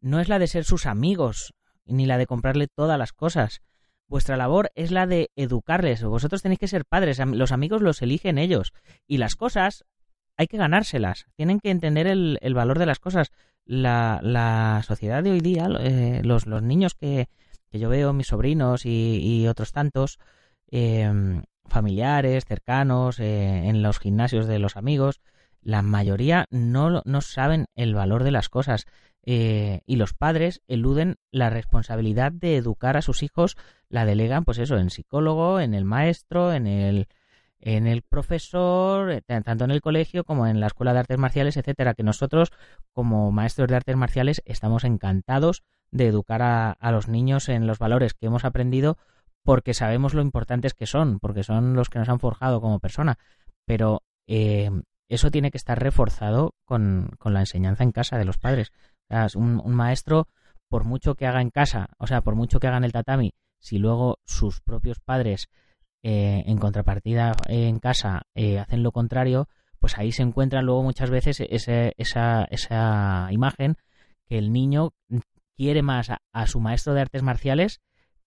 [0.00, 3.62] no es la de ser sus amigos, ni la de comprarle todas las cosas.
[4.06, 6.04] Vuestra labor es la de educarles.
[6.04, 8.72] Vosotros tenéis que ser padres, los amigos los eligen ellos.
[9.08, 9.84] Y las cosas
[10.36, 11.26] hay que ganárselas.
[11.36, 13.32] Tienen que entender el, el valor de las cosas
[13.64, 17.28] la, la sociedad de hoy día, eh, los, los, niños que,
[17.70, 20.18] que, yo veo, mis sobrinos y, otros tantos,
[20.68, 25.20] em, familiares, cercanos, eh, en los gimnasios de los amigos,
[25.60, 28.86] la mayoría no, no saben el valor de las cosas.
[29.24, 33.56] Eh, y los padres eluden la responsabilidad de educar a sus hijos,
[33.88, 37.06] la delegan, pues eso, en psicólogo, en el maestro, en el,
[37.62, 41.56] en el profesor, eh, tanto en el colegio como en la escuela de artes marciales,
[41.56, 42.50] etcétera, que nosotros,
[42.92, 48.14] como maestros de artes marciales, estamos encantados de educar a, los niños en los valores
[48.14, 48.98] que hemos aprendido
[49.44, 53.18] porque sabemos lo importantes que son, porque son los que nos han forjado como persona.
[53.64, 54.70] Pero eh,
[55.08, 58.72] eso tiene que estar reforzado con, con, la enseñanza en casa de los padres.
[59.34, 60.26] un, un, maestro,
[60.68, 63.34] por mucho que haga en casa, o sea, por mucho que haga en el tatami,
[63.60, 65.48] si luego sus propios padres
[66.02, 70.82] eh, en contrapartida eh, en casa eh, hacen lo contrario, pues ahí se encuentra luego
[70.82, 73.76] muchas veces ese, esa, esa imagen
[74.26, 74.92] que el niño
[75.56, 77.80] quiere más a, a su maestro de artes marciales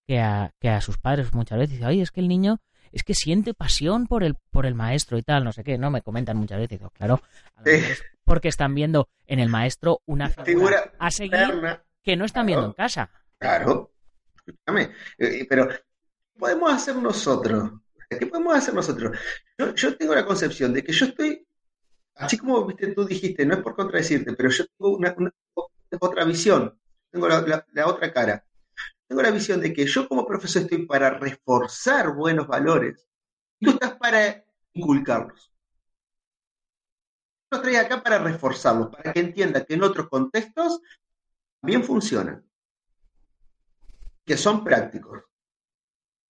[0.08, 1.76] que a, que a sus padres muchas veces.
[1.76, 2.60] Dice, ay, es que el niño
[2.92, 5.92] es que siente pasión por el, por el maestro y tal, no sé qué, no
[5.92, 6.80] me comentan muchas veces.
[6.80, 7.22] Digo, claro,
[8.24, 11.40] porque están viendo en el maestro una figura, a seguir
[12.04, 13.10] que no están viendo en casa.
[13.38, 13.92] Claro,
[14.36, 15.76] escúchame, eh, pero ¿qué
[16.38, 17.72] podemos hacer nosotros?
[18.10, 19.18] ¿Qué podemos hacer nosotros?
[19.76, 21.46] Yo, tengo la concepción de que yo estoy,
[22.16, 25.16] así como viste, tú dijiste, no es por contradecirte, pero yo tengo una,
[26.00, 26.78] otra visión,
[27.12, 28.46] tengo la, otra cara
[29.08, 33.08] tengo la visión de que yo como profesor estoy para reforzar buenos valores
[33.60, 34.44] y tú estás para
[34.74, 35.52] inculcarlos.
[37.52, 40.82] Yo estoy acá para reforzarlos, para que entienda que en otros contextos
[41.62, 42.44] también funcionan,
[44.26, 45.24] que son prácticos.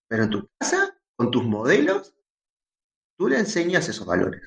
[0.08, 2.15] Pero en tu casa, con tus modelos,
[3.18, 4.41] tú le enseñas esos valores.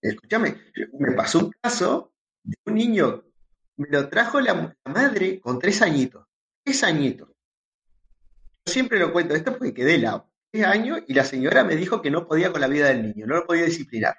[0.00, 0.60] Escúchame,
[0.98, 2.12] me pasó un caso
[2.42, 3.24] de un niño,
[3.76, 6.26] me lo trajo la madre con tres añitos
[6.64, 7.28] tres añitos.
[8.66, 12.00] Yo siempre lo cuento esto porque quedé la tres años y la señora me dijo
[12.00, 14.16] que no podía con la vida del niño, no lo podía disciplinar.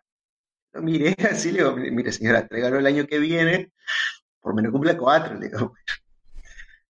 [0.74, 3.74] Lo miré así, le digo, mire señora, tráigalo el año que viene,
[4.40, 5.74] por menos cumple cuatro, le digo.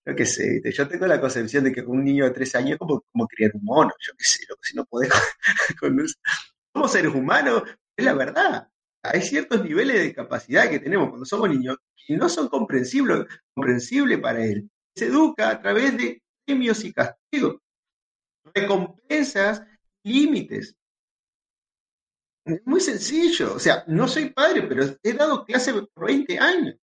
[0.05, 2.73] Yo qué sé, yo tengo la concepción de que con un niño de tres años
[2.73, 5.09] es como, como criar un mono, yo qué sé, lo que si no podés
[5.79, 6.07] con, con
[6.73, 7.63] somos seres humanos,
[7.97, 8.67] es la verdad.
[9.01, 14.19] Hay ciertos niveles de capacidad que tenemos cuando somos niños y no son comprensibles, comprensibles
[14.19, 17.57] para él se educa a través de premios y castigos,
[18.53, 19.61] recompensas,
[20.03, 20.75] límites.
[22.45, 23.55] Es muy sencillo.
[23.55, 26.75] O sea, no soy padre, pero he dado clase por 20 años.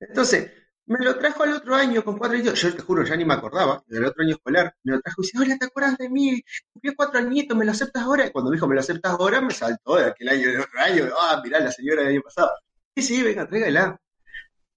[0.00, 0.50] Entonces,
[0.86, 2.60] me lo trajo al otro año con cuatro años.
[2.60, 4.74] Yo te juro, ya ni me acordaba del otro año escolar.
[4.84, 6.42] Me lo trajo y dice, hola, ¿te acuerdas de mí?
[6.72, 8.26] Cumplí cuatro añitos, ¿me lo aceptas ahora?
[8.26, 9.40] Y cuando dijo, ¿me lo aceptas ahora?
[9.40, 11.04] Me saltó de aquel año, del otro año.
[11.20, 12.50] Ah, mirá, la señora del año pasado.
[12.94, 14.00] Sí, sí, venga, tráigala.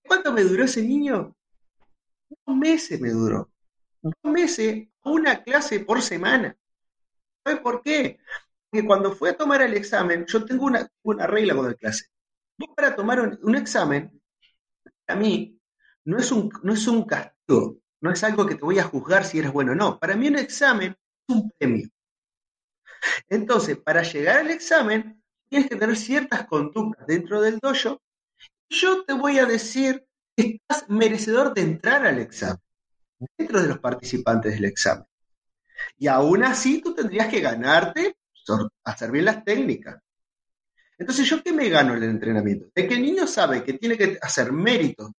[0.05, 1.35] ¿Cuánto me duró ese niño?
[2.45, 3.51] Dos meses me duró.
[4.01, 6.57] Dos meses, una clase por semana.
[7.43, 8.19] ¿Sabes por qué?
[8.69, 12.05] Porque cuando fui a tomar el examen, yo tengo una, una regla con el clase.
[12.57, 14.21] Vos para tomar un, un, examen,
[15.07, 15.58] a mí,
[16.09, 19.23] no es, un, no es un castigo, no es algo que te voy a juzgar
[19.23, 19.99] si eres bueno o no.
[19.99, 21.87] Para mí un examen es un premio.
[23.29, 28.01] Entonces, para llegar al examen, tienes que tener ciertas conductas dentro del dojo.
[28.69, 30.03] Yo te voy a decir
[30.35, 32.61] estás merecedor de entrar al examen,
[33.37, 35.05] dentro de los participantes del examen.
[35.97, 38.15] Y aún así tú tendrías que ganarte,
[38.83, 40.01] hacer bien las técnicas.
[40.97, 42.67] Entonces, ¿yo qué me gano en el entrenamiento?
[42.73, 45.13] De que el niño sabe que tiene que hacer mérito de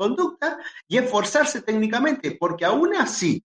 [0.00, 0.58] conducta
[0.88, 3.44] y esforzarse técnicamente, porque aún así,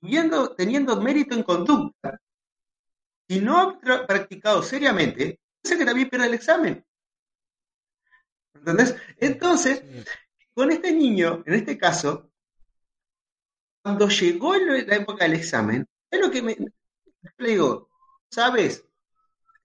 [0.00, 2.20] teniendo, teniendo mérito en conducta,
[3.28, 6.86] si no ha practicado seriamente, sé que también pierde el examen.
[8.54, 8.94] ¿Entendés?
[9.16, 9.82] Entonces,
[10.54, 12.30] con este niño, en este caso,
[13.82, 16.56] cuando llegó la época del examen, es lo que me,
[17.36, 17.90] le digo,
[18.30, 18.84] ¿sabes?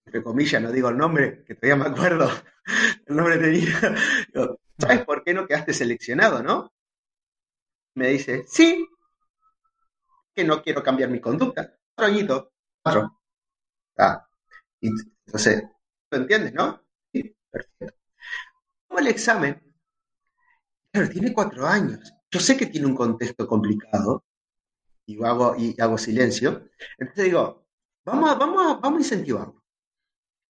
[0.08, 2.32] Entre comillas, no digo el nombre, que todavía me acuerdo,
[3.06, 3.95] el nombre tenía.
[4.79, 6.71] ¿Sabes por qué no quedaste seleccionado, no?
[7.95, 8.88] Me dice, sí,
[10.36, 11.75] que no quiero cambiar mi conducta.
[11.95, 12.47] Cuatro añitos,
[12.81, 13.19] cuatro.
[13.97, 14.27] Ah,
[14.81, 15.63] entonces,
[16.12, 16.81] ¿lo entiendes, no?
[17.13, 17.95] Sí, perfecto
[18.99, 19.62] el examen,
[20.91, 22.13] claro, tiene cuatro años.
[22.31, 24.23] Yo sé que tiene un contexto complicado
[25.05, 26.69] y hago, y hago silencio.
[26.97, 27.65] Entonces digo,
[28.05, 29.63] vamos a, vamos vamos a incentivarlo.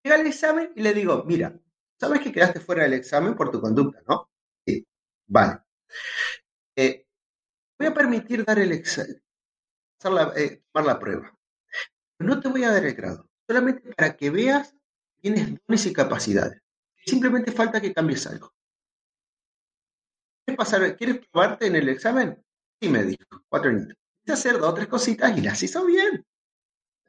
[0.03, 1.59] Llega el examen y le digo, mira,
[1.99, 4.29] sabes que quedaste fuera del examen por tu conducta, ¿no?
[4.65, 4.85] Sí,
[5.27, 5.59] vale.
[6.75, 7.05] Eh,
[7.79, 9.21] voy a permitir dar el examen,
[10.35, 11.37] eh, tomar la prueba.
[12.19, 14.75] No te voy a dar el grado, solamente para que veas
[15.21, 16.61] tienes dones y capacidades.
[17.05, 18.53] Simplemente falta que cambies algo.
[20.45, 22.41] ¿Quieres, pasar, ¿Quieres probarte en el examen?
[22.81, 23.95] Sí, me dijo, cuatro añitos.
[24.21, 26.25] Quise hacer dos o tres cositas y las hizo bien.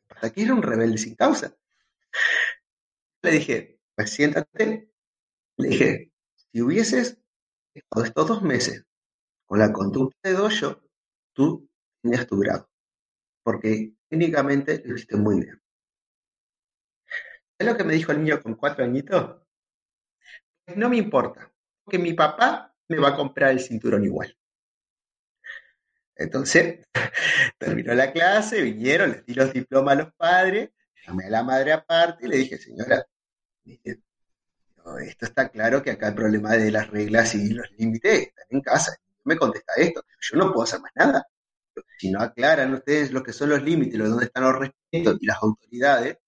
[0.08, 1.54] Hasta que era un rebelde sin causa.
[3.22, 4.90] Le dije, pues siéntate.
[5.56, 7.18] Le dije, si hubieses
[7.74, 8.84] estado estos dos meses
[9.46, 10.82] con la conducta de dojo,
[11.32, 11.68] tú
[12.02, 12.68] tenías tu grado.
[13.42, 15.60] Porque técnicamente lo hiciste muy bien.
[17.58, 19.42] ¿Es lo que me dijo el niño con cuatro añitos?
[20.64, 21.52] Pues no me importa,
[21.84, 24.36] porque mi papá me va a comprar el cinturón igual.
[26.16, 26.86] Entonces,
[27.58, 30.70] terminó la clase, vinieron, les di los diplomas a los padres,
[31.06, 33.04] llamé a la madre aparte y le dije, señora,
[33.64, 38.60] esto está claro que acá el problema de las reglas y los límites están en
[38.60, 38.96] casa.
[39.24, 41.26] Me contesta esto, yo no puedo hacer más nada.
[41.98, 45.42] Si no aclaran ustedes lo que son los límites, dónde están los respetos y las
[45.42, 46.18] autoridades,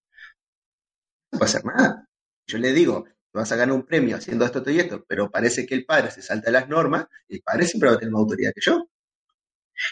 [1.31, 2.07] no puede hacer nada.
[2.47, 5.65] Yo le digo, vas a ganar un premio haciendo esto, esto y esto, pero parece
[5.65, 8.51] que el padre se salta las normas, el padre siempre va a tener más autoridad
[8.53, 8.87] que yo.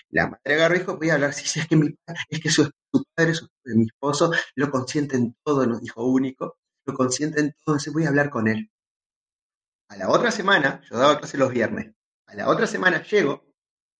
[0.10, 1.96] La madre agarró dijo, voy a hablar, sí, sí, es que, mi,
[2.30, 2.70] es que su,
[3.14, 3.34] padre,
[3.66, 8.06] mi esposo, lo consiente en todo, nos dijo único, lo consiente en todo, entonces voy
[8.06, 8.72] a hablar con él.
[9.90, 11.94] A la otra semana, yo daba clase los viernes,
[12.28, 13.46] a la otra semana llego,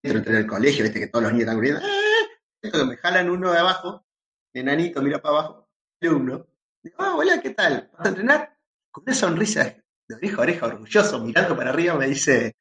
[0.02, 2.86] entro en el colegio, viste que todos los niños están corriendo, ¡ah!
[2.86, 4.06] me jalan uno de abajo,
[4.54, 5.70] enanito, mira para abajo,
[6.02, 6.48] alumno,
[6.82, 7.90] digo, ah, hola, ¿qué tal?
[7.98, 8.58] ¿Vas a entrenar?
[8.92, 9.64] Con una sonrisa
[10.08, 12.56] de oreja a oreja, orgulloso, mirando para arriba, me dice,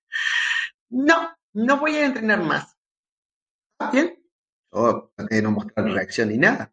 [0.91, 2.75] no, no voy a entrenar más
[3.93, 4.23] bien?
[4.73, 6.73] Yo no no mostrar reacción ni nada.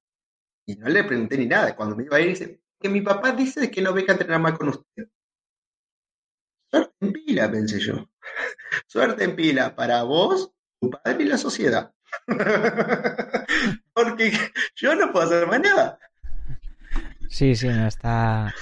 [0.65, 1.75] Y no le pregunté ni nada.
[1.75, 4.41] Cuando me iba a ir, dice, que mi papá dice que no venga a entrenar
[4.41, 5.07] más con usted.
[6.69, 8.09] Suerte en pila, pensé yo.
[8.87, 11.93] Suerte en pila para vos, tu padre y la sociedad.
[13.93, 14.31] Porque
[14.75, 15.99] yo no puedo hacer más nada.
[17.29, 18.53] Sí, sí, no está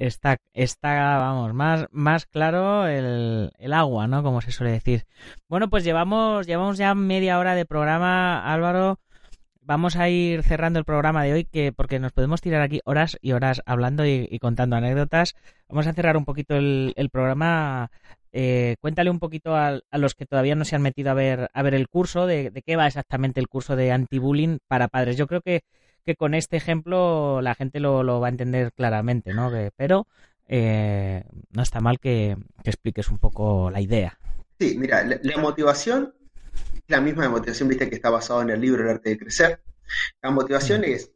[0.00, 4.22] está, está vamos, más, más claro el, el, agua, ¿no?
[4.22, 5.04] Como se suele decir.
[5.48, 8.98] Bueno, pues llevamos, llevamos ya media hora de programa, Álvaro.
[9.70, 13.16] Vamos a ir cerrando el programa de hoy, que porque nos podemos tirar aquí horas
[13.22, 15.36] y horas hablando y, contando anécdotas.
[15.68, 17.92] Vamos a cerrar un poquito el, programa.
[18.32, 21.52] Eh, cuéntale un poquito a, a, los que todavía no se han metido a ver,
[21.54, 25.16] a ver el curso, de, qué va exactamente el curso de anti-bullying para padres.
[25.16, 25.62] Yo creo que
[26.04, 29.52] que con este ejemplo la gente lo, va a entender claramente, ¿no?
[29.76, 30.08] pero
[30.48, 34.18] eh, no está mal que, expliques un poco la idea.
[34.58, 36.12] Sí, mira, la, motivación
[36.90, 39.62] la misma motivación, viste, que está basado en el libro El arte de crecer.
[40.22, 41.12] La motivación es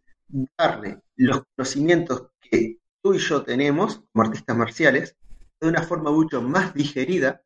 [0.56, 5.16] darle los conocimientos que tú y yo tenemos como artistas marciales
[5.60, 7.42] de una forma mucho más digerida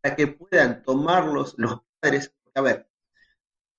[0.00, 2.32] para que puedan tomarlos los padres.
[2.54, 2.88] A ver,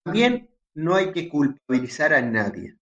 [0.04, 2.78] también no hay que culpabilizar a nadie.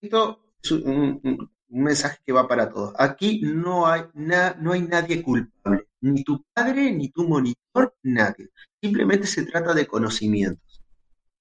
[0.00, 2.94] Esto es un, mensaje que va para todos.
[2.98, 8.50] Aquí no hay, no hay nadie culpable, ni tu padre, ni tu monitor, nadie.
[8.84, 10.84] Simplemente se trata de conocimientos.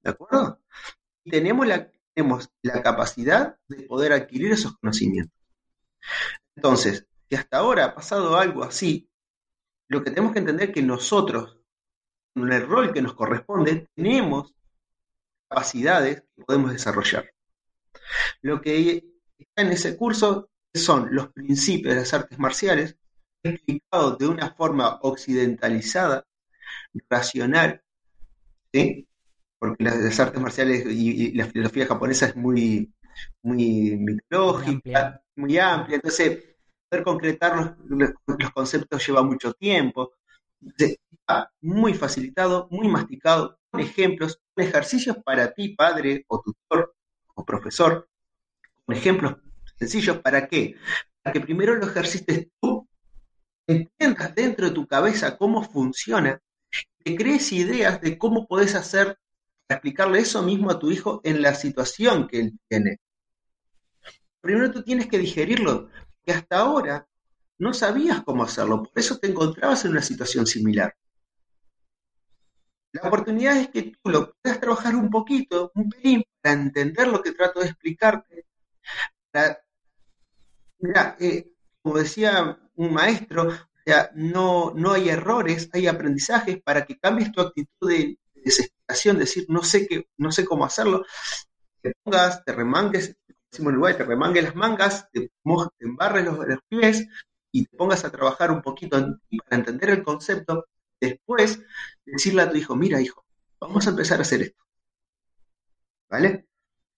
[0.02, 0.62] ¿De acuerdo?
[1.26, 5.38] Y tenemos la, tenemos la capacidad de poder adquirir esos conocimientos.
[6.56, 9.10] Entonces, si hasta ahora ha pasado algo así,
[9.90, 11.60] lo que tenemos que entender es que nosotros,
[12.34, 14.56] en el rol que nos corresponde, tenemos
[15.50, 17.30] capacidades que podemos desarrollar.
[18.42, 19.04] Lo que
[19.38, 22.98] está en ese curso son los principios de las artes marciales
[23.44, 26.26] explicados de una forma occidentalizada,
[27.10, 27.82] racional,
[28.72, 29.08] ¿sí?
[29.60, 32.94] porque las, artes marciales y, la filosofía japonesa es muy,
[33.42, 36.44] muy mitológica, muy amplia, entonces
[36.90, 38.12] poder concretar los,
[38.54, 40.12] conceptos lleva mucho tiempo.
[40.78, 46.94] está muy facilitado, muy masticado, con ejemplos, con ejercicios para ti, padre o tutor
[47.34, 48.10] o profesor,
[48.86, 49.38] con ejemplos
[49.78, 50.76] sencillos, ¿para qué?
[51.22, 52.88] Para que primero lo ejercites tú,
[53.66, 56.42] entiendas dentro de tu cabeza cómo funciona,
[57.04, 59.20] te crees ideas de cómo podés hacer
[59.68, 63.00] para explicarle eso mismo a tu hijo en la situación que él tiene.
[64.42, 65.90] Primero tú tienes que digerirlo,
[66.26, 67.08] que hasta ahora
[67.58, 70.96] no sabías cómo hacerlo, por eso te encontrabas en una situación similar.
[72.92, 77.22] La oportunidad es que tú lo puedas trabajar un poquito, un pelín, para entender lo
[77.22, 78.46] que trato de explicarte.
[80.80, 83.50] mira, eh, como decía un maestro,
[84.16, 89.64] no, no hay errores, hay aprendizajes para que cambies tu actitud de, desesperación, decir no
[89.64, 91.06] sé qué, no sé cómo hacerlo,
[91.82, 93.16] te pongas, te remangues,
[93.50, 95.32] decimos en Uruguay, te remangues las mangas, te,
[95.80, 97.08] embarres los, los, pies
[97.52, 100.66] y te pongas a trabajar un poquito para entender el concepto
[101.04, 101.60] Después,
[102.06, 103.26] decirle a tu hijo, mira hijo,
[103.60, 104.64] vamos a empezar a hacer esto.
[106.10, 106.48] ¿Vale?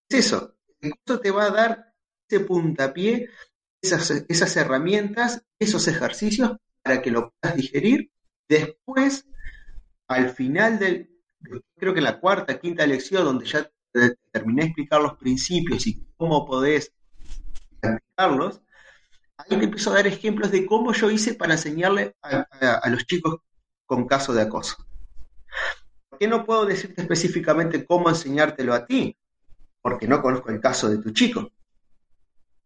[0.08, 0.56] Es eso.
[0.80, 1.94] Curso te va a dar
[2.30, 3.32] ese puntapié,
[3.82, 8.12] esas, esas herramientas, esos ejercicios para que lo puedas digerir.
[8.48, 9.26] Después,
[10.08, 11.10] al final del,
[11.76, 13.68] creo que la cuarta, quinta lección, donde ya
[14.32, 16.94] terminé de explicar los principios y cómo podés
[17.82, 18.62] aplicarlos,
[19.38, 23.38] ahí te empiezo a dar ejemplos de cómo yo hice para enseñarle a, los chicos
[23.88, 24.76] con caso de acoso.
[26.08, 29.18] ¿Por qué no puedo decirte específicamente cómo enseñártelo a ti?
[29.82, 31.52] Porque no conozco el caso de tu chico.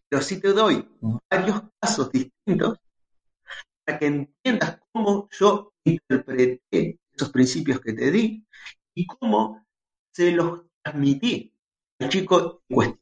[0.10, 0.86] Pero sí te doy
[1.30, 2.80] varios casos distintos
[3.90, 8.46] para que entiendas cómo yo interpreté esos principios que te di
[8.94, 9.66] y cómo
[10.12, 11.56] se los transmití
[12.00, 13.00] al chico en.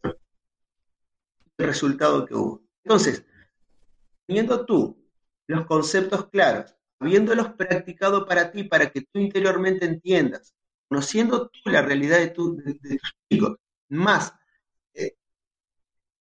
[1.58, 2.64] El resultado que hubo.
[2.84, 3.26] Entonces,
[4.28, 5.04] teniendo tú
[5.48, 10.54] los conceptos claros, habiéndolos practicado para ti, para que tú interiormente entiendas,
[10.88, 12.58] conociendo tú la realidad de, tus
[13.28, 13.58] chicos,
[13.90, 14.34] más
[14.94, 15.16] eh,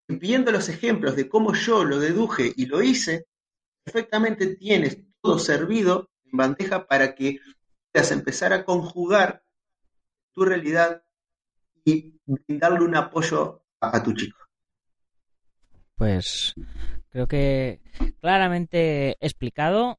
[0.09, 3.27] viendo los ejemplos de cómo yo lo deduje y lo hice,
[3.85, 7.41] perfectamente tienes todo servido en bandeja para que
[8.11, 9.43] empezar a conjugar
[10.33, 11.05] tu realidad
[11.85, 14.39] y brindarle un apoyo a tu chico.
[15.95, 16.55] Pues
[17.17, 17.81] Creo que
[18.21, 19.99] claramente explicado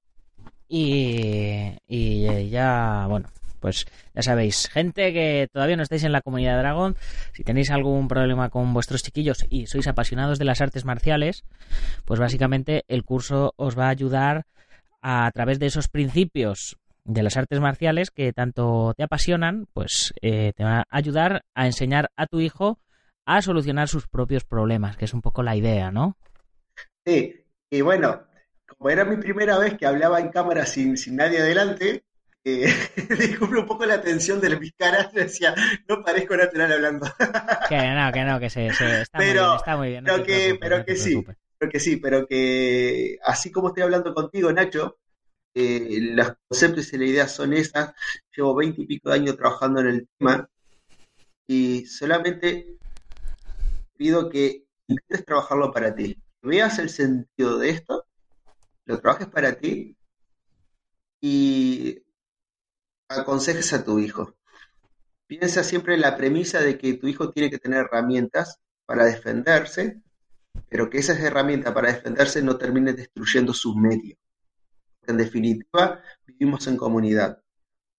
[0.67, 1.79] y,
[2.51, 3.27] ya, bueno,
[3.59, 6.95] pues ya sabéis, gente que todavía no estáis en la comunidad de Dragon,
[7.33, 11.43] si tenéis algún problema con vuestros chiquillos y sois apasionados de las artes marciales,
[12.05, 14.45] pues básicamente el curso os va a ayudar
[15.01, 16.77] a, través de esos principios
[17.07, 21.65] de las artes marciales que tanto te apasionan, pues eh, te va a ayudar a
[21.65, 22.79] enseñar a tu hijo
[23.25, 26.17] a solucionar sus propios problemas, que es un poco la idea, ¿no?
[27.05, 27.33] Sí,
[27.69, 28.23] y bueno,
[28.67, 32.03] como era mi primera vez que hablaba en cámara sin, sin nadie adelante,
[32.43, 32.73] eh,
[33.17, 35.55] disculpe un poco la atención de mis caras, decía,
[35.87, 37.07] no parezco natural hablando.
[37.69, 40.03] que no, que no, que se, está, muy bien, está muy bien.
[40.03, 41.25] pero que, pero que sí,
[41.57, 44.97] pero que sí, pero que así como estoy hablando contigo, Nacho,
[45.57, 47.93] eh, los conceptos y las ideas son esas.
[48.35, 50.49] Llevo veinte y pico de años trabajando en el tema
[51.47, 52.77] y solamente
[53.97, 58.05] pido que intentes trabajarlo para ti veas el sentido de esto,
[58.85, 59.97] lo trabajes para ti
[61.21, 62.03] y
[63.09, 64.35] aconsejes a tu hijo.
[65.27, 70.01] Piensa siempre en la premisa de que tu hijo tiene que tener herramientas para defenderse,
[70.69, 74.17] pero que esas herramientas para defenderse no terminen destruyendo sus medios.
[75.07, 77.41] En definitiva, vivimos en comunidad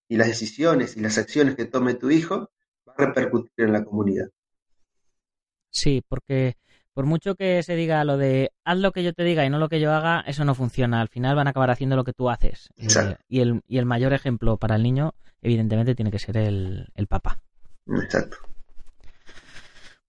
[0.07, 2.51] y las decisiones y las acciones que tome tu hijo
[2.85, 4.29] van a repercutir en la comunidad.
[5.71, 6.57] Sí, porque
[6.93, 9.59] por mucho que se diga lo de haz lo que yo te diga y no
[9.59, 10.99] lo que yo haga, eso no funciona.
[10.99, 12.69] Al final van a acabar haciendo lo que tú haces.
[12.77, 16.87] Eh, y, el, y el mayor ejemplo para el niño, evidentemente, tiene que ser el,
[16.95, 17.39] el papá.
[17.87, 18.37] Exacto.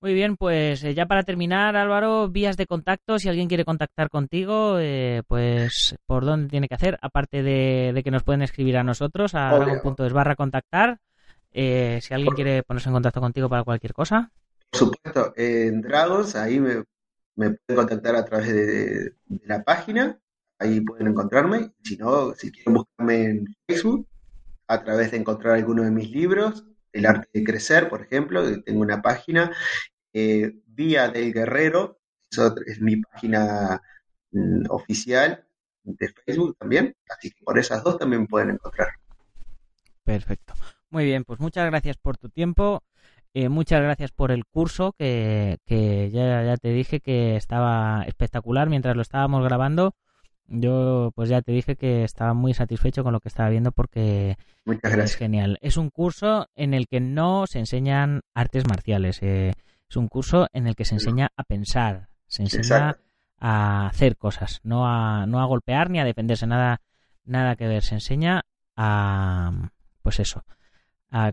[0.03, 4.09] Muy bien, pues eh, ya para terminar, Álvaro, vías de contacto, si alguien quiere contactar
[4.09, 8.83] contigo, eh, pues por dónde tiene que hacer, aparte de, que nos pueden escribir a
[8.83, 11.01] nosotros, a dragon.es barra contactar,
[11.53, 14.31] si alguien quiere ponerse en contacto contigo para cualquier cosa.
[14.71, 16.85] Por supuesto, en Dragons, ahí me,
[17.35, 20.19] pueden contactar a través de, la página,
[20.59, 21.73] ahí pueden encontrarme.
[21.83, 24.07] Si no, si quieren buscarme en Facebook,
[24.67, 28.81] a través de encontrar alguno de mis libros, El arte de crecer, por ejemplo, tengo
[28.81, 29.55] una página,
[30.13, 32.01] eh, Día del Guerrero,
[32.67, 33.81] es mi página
[34.33, 35.45] mm, oficial
[35.83, 38.89] de Facebook también, así que por esas dos también pueden encontrar.
[40.05, 40.55] Perfecto.
[40.91, 42.83] Muy bien, pues muchas gracias por tu tiempo.
[43.33, 45.59] Eh, muchas gracias por el curso, que,
[46.13, 49.95] ya, ya, te dije que estaba espectacular mientras lo estábamos grabando.
[50.53, 54.37] Yo pues ya te dije que estaba muy satisfecho con lo que estaba viendo porque
[54.67, 55.59] es genial.
[55.61, 59.53] Es un curso en el que no se enseñan artes marciales, eh,
[59.89, 62.99] es un curso en el que se enseña a pensar, se enseña
[63.39, 66.81] a hacer cosas, no a, no a golpear ni a defenderse, nada,
[67.25, 68.43] nada que ver, se enseña
[68.77, 69.71] a
[70.03, 70.43] pues eso,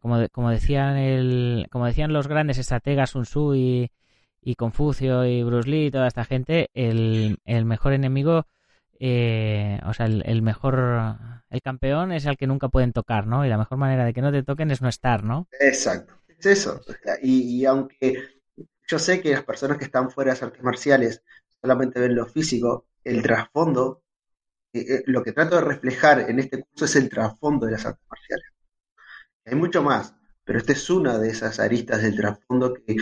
[0.02, 3.92] como, como, decían el, como decían los grandes estrategas Sun Tzu y,
[4.42, 8.46] y Confucio y Bruce Lee y toda esta gente, el, el mejor enemigo,
[9.00, 11.18] eh, o sea, el, mejor,
[11.50, 13.46] el campeón es el que nunca pueden tocar, ¿no?
[13.46, 15.48] Y la mejor manera de que no te toquen es no estar, ¿no?
[15.60, 16.82] Exacto, es eso.
[17.22, 18.42] Y, aunque
[18.88, 21.24] yo sé que las personas que están fuera de las artes marciales
[21.62, 24.04] solamente ven lo físico, el trasfondo,
[24.74, 27.86] eh, eh, lo que trato de reflejar en este curso es el trasfondo de las
[27.86, 28.48] artes marciales.
[29.46, 32.98] Hay mucho más, pero esta es una de esas aristas del trasfondo que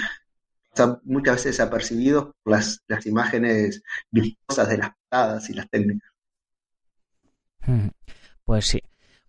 [1.03, 6.09] muchas veces desapercibidos por las, las imágenes vistosas de las patadas y las técnicas.
[8.43, 8.81] Pues sí.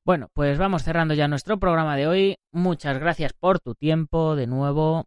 [0.05, 2.37] Bueno, pues vamos cerrando ya nuestro programa de hoy.
[2.53, 5.07] Muchas gracias por tu tiempo de nuevo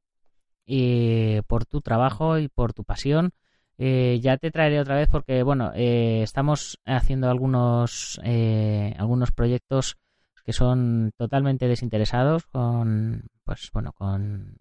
[0.66, 3.32] y por tu trabajo y por tu pasión.
[3.78, 9.96] Eh, ya te traeré otra vez porque, bueno, eh, estamos haciendo algunos, eh, algunos proyectos
[10.44, 14.58] que son totalmente desinteresados con, pues bueno, con...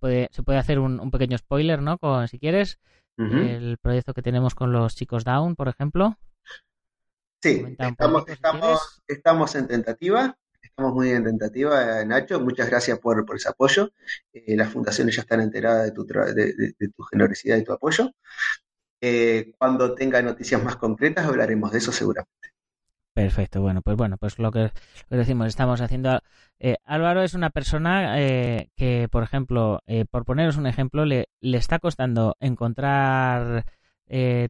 [0.00, 1.98] Se puede, se puede hacer un, pequeño spoiler, ¿no?
[1.98, 2.78] Con, si quieres,
[3.18, 6.16] el proyecto que tenemos con los chicos Down, por ejemplo.
[7.42, 12.40] Sí, estamos, estamos, estamos en tentativa, estamos muy en tentativa, Nacho.
[12.40, 13.90] Muchas gracias por, por ese apoyo.
[14.32, 18.10] Eh, las fundaciones ya están enteradas de tu, de, tu generosidad y tu apoyo.
[19.02, 22.54] Eh, cuando tenga noticias más concretas hablaremos de eso seguramente.
[23.14, 24.70] Perfecto, bueno, pues bueno, pues lo que,
[25.10, 26.20] decimos, estamos haciendo.
[26.58, 31.78] Eh, Álvaro es una persona que, por ejemplo, por poneros un ejemplo, le, le está
[31.80, 33.64] costando encontrar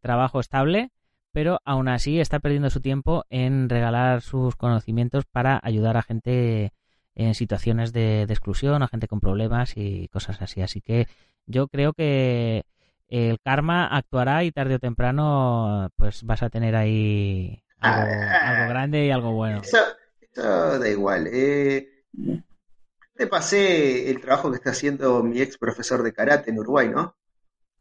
[0.02, 0.90] trabajo estable
[1.32, 6.72] pero aún así está perdiendo su tiempo en regalar sus conocimientos para ayudar a gente
[7.14, 10.62] en situaciones de, exclusión, a gente con problemas y cosas así.
[10.62, 11.06] Así que
[11.46, 12.64] yo creo que
[13.08, 19.06] el karma actuará y tarde o temprano pues vas a tener ahí algo, ah, grande
[19.06, 19.62] y algo bueno.
[19.62, 21.28] Eso, da igual.
[21.32, 22.04] Eh,
[23.14, 27.16] te pasé el trabajo que está haciendo mi ex profesor de karate en Uruguay, ¿no?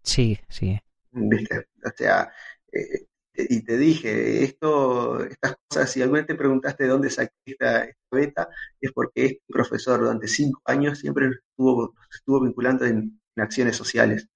[0.03, 0.79] Sí, sí.
[1.11, 1.67] ¿Viste?
[1.85, 2.31] O sea,
[2.71, 7.33] eh, y te dije, esto, estas cosas, si alguna vez te preguntaste de dónde saqué
[7.45, 8.49] esta, beta,
[8.81, 14.27] es porque este profesor durante cinco años siempre estuvo, estuvo vinculando en, acciones sociales.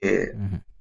[0.00, 0.32] Eh,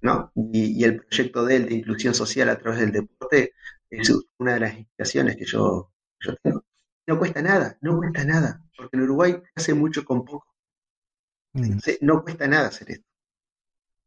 [0.02, 0.32] ¿no?
[0.36, 3.54] Y, el proyecto de él de inclusión social a través del deporte
[4.02, 6.64] es una de las inspiraciones que yo, yo tengo.
[7.06, 10.48] No cuesta nada, no cuesta nada, porque en Uruguay hace mucho con poco.
[12.02, 13.08] No cuesta nada hacer esto.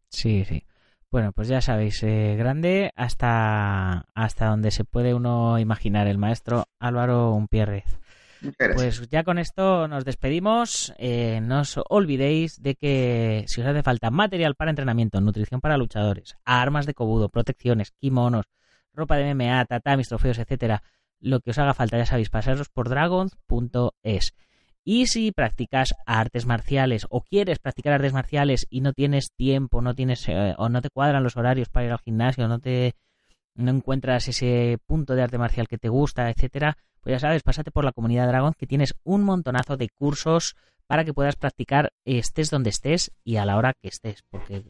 [0.09, 0.65] Sí, sí.
[1.11, 6.65] Bueno, pues ya sabéis, eh, grande hasta, hasta donde se puede uno imaginar el maestro
[6.81, 7.85] Álvaro Unpierrez.
[8.75, 10.93] Pues ya con esto nos despedimos.
[10.99, 15.77] Eh, no os olvidéis de que si os hace falta material para entrenamiento, nutrición para
[15.77, 18.47] luchadores, armas de cobudo, protecciones, kimonos,
[18.97, 20.83] ropa de MMA, tatamis, trofeos, etcétera,
[21.21, 24.35] lo que os haga falta, ya sabéis, pasaros por dragons.es.
[24.85, 29.95] Y si practicas artes marciales o quieres practicar artes marciales y no tienes tiempo, no
[29.95, 32.95] tienes eh, o no te cuadran los horarios para ir al gimnasio, no te
[33.57, 37.71] no encuentras ese punto de arte marcial que te gusta, etcétera, pues ya sabes, pásate
[37.71, 42.51] por la comunidad Dragon que tienes un montonazo de cursos para que puedas practicar estés
[42.51, 44.63] donde estés y a la hora que estés, porque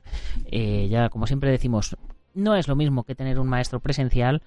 [0.46, 1.96] eh, ya como siempre decimos,
[2.36, 4.42] no es lo mismo que tener un maestro presencial,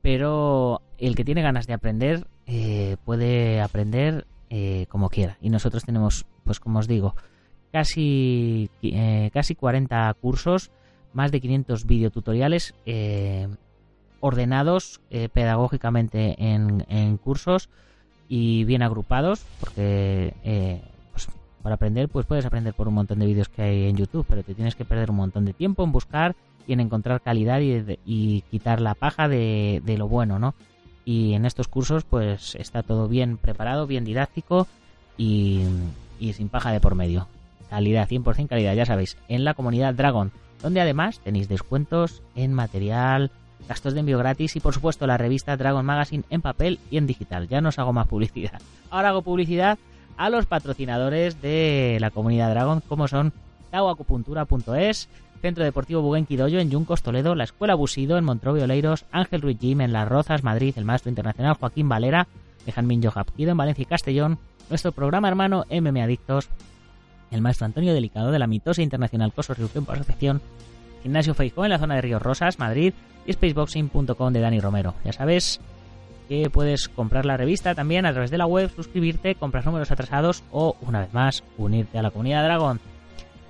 [0.00, 5.36] pero el que tiene ganas de aprender eh, puede aprender eh, como quiera.
[5.42, 7.14] Y nosotros tenemos, pues como os digo,
[7.70, 10.70] casi, eh, casi 40 cursos,
[11.12, 13.48] más de 500 videotutoriales eh,
[14.20, 15.00] ordenados
[15.32, 17.68] pedagógicamente en, cursos
[18.28, 20.34] y bien agrupados, porque
[21.12, 21.28] pues,
[21.62, 24.42] para aprender, pues puedes aprender por un montón de vídeos que hay en YouTube, pero
[24.42, 26.34] te tienes que perder un montón de tiempo en buscar
[26.68, 30.54] y en encontrar calidad y, y quitar la paja de, de lo bueno, ¿no?
[31.08, 34.66] y en estos cursos pues está todo bien preparado, bien didáctico
[35.16, 35.64] y,
[36.34, 37.28] sin paja de por medio.
[37.70, 43.30] Calidad, 100% calidad, ya sabéis, en la comunidad Dragon, donde además tenéis descuentos en material,
[43.66, 47.06] gastos de envío gratis y por supuesto la revista Dragon Magazine en papel y en
[47.06, 47.48] digital.
[47.48, 48.60] Ya no os hago más publicidad.
[48.90, 49.78] Ahora hago publicidad
[50.18, 53.32] a los patrocinadores de la comunidad Dragon, como son
[53.70, 55.08] tauacupuntura.es,
[55.38, 59.80] Centro Deportivo Buguenquidoyo en Yuncos, Toledo, la Escuela Busido en Montrobio Oleiros, Ángel Ruiz Jim
[59.80, 62.28] en Las Rozas, Madrid, el maestro internacional Joaquín Valera
[62.66, 66.48] de Janmin Johapquido en Valencia y Castellón, nuestro programa hermano MM Adictos,
[67.30, 70.42] el maestro Antonio Delicado de la mitosa internacional Cosorriuquén por asociación,
[71.02, 72.92] Gimnasio Feijó en la zona de Ríos Rosas, Madrid
[73.26, 74.94] y spaceboxing.com de Dani Romero.
[75.04, 75.60] Ya sabes
[76.28, 80.44] que puedes comprar la revista también a través de la web, suscribirte, comprar números atrasados
[80.52, 82.80] o, una vez más, unirte a la comunidad Dragón.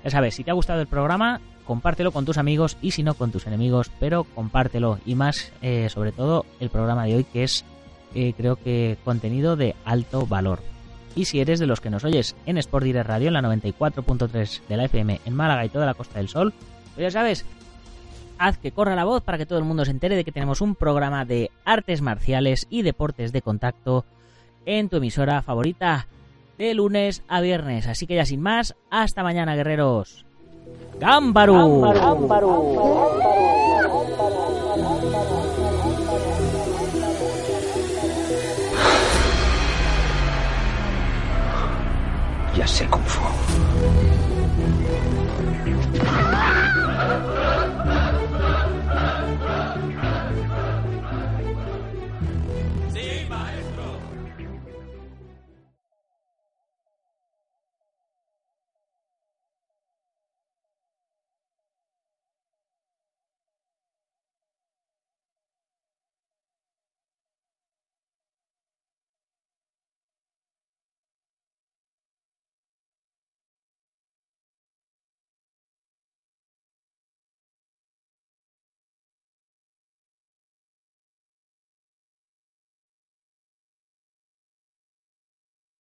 [0.03, 3.13] Ya sabes, si te ha gustado el programa, compártelo con tus amigos y si no
[3.13, 7.43] con tus enemigos, pero compártelo y más eh, sobre todo el programa de hoy que
[7.43, 7.63] es
[8.15, 10.61] eh, creo que contenido de alto valor.
[11.15, 14.61] Y si eres de los que nos oyes en Sport Direct Radio en la 94.3
[14.67, 16.55] de la FM en Málaga y toda la Costa del Sol,
[16.95, 17.45] pues ya sabes,
[18.39, 20.61] haz que corra la voz para que todo el mundo se entere de que tenemos
[20.61, 24.05] un programa de artes marciales y deportes de contacto
[24.65, 26.07] en tu emisora favorita
[26.57, 27.85] de lunes a viernes.
[27.85, 30.25] Así que ya sin más, hasta mañana guerreros.
[30.97, 31.55] Gámbaro.
[42.55, 43.38] Ya sé cómo.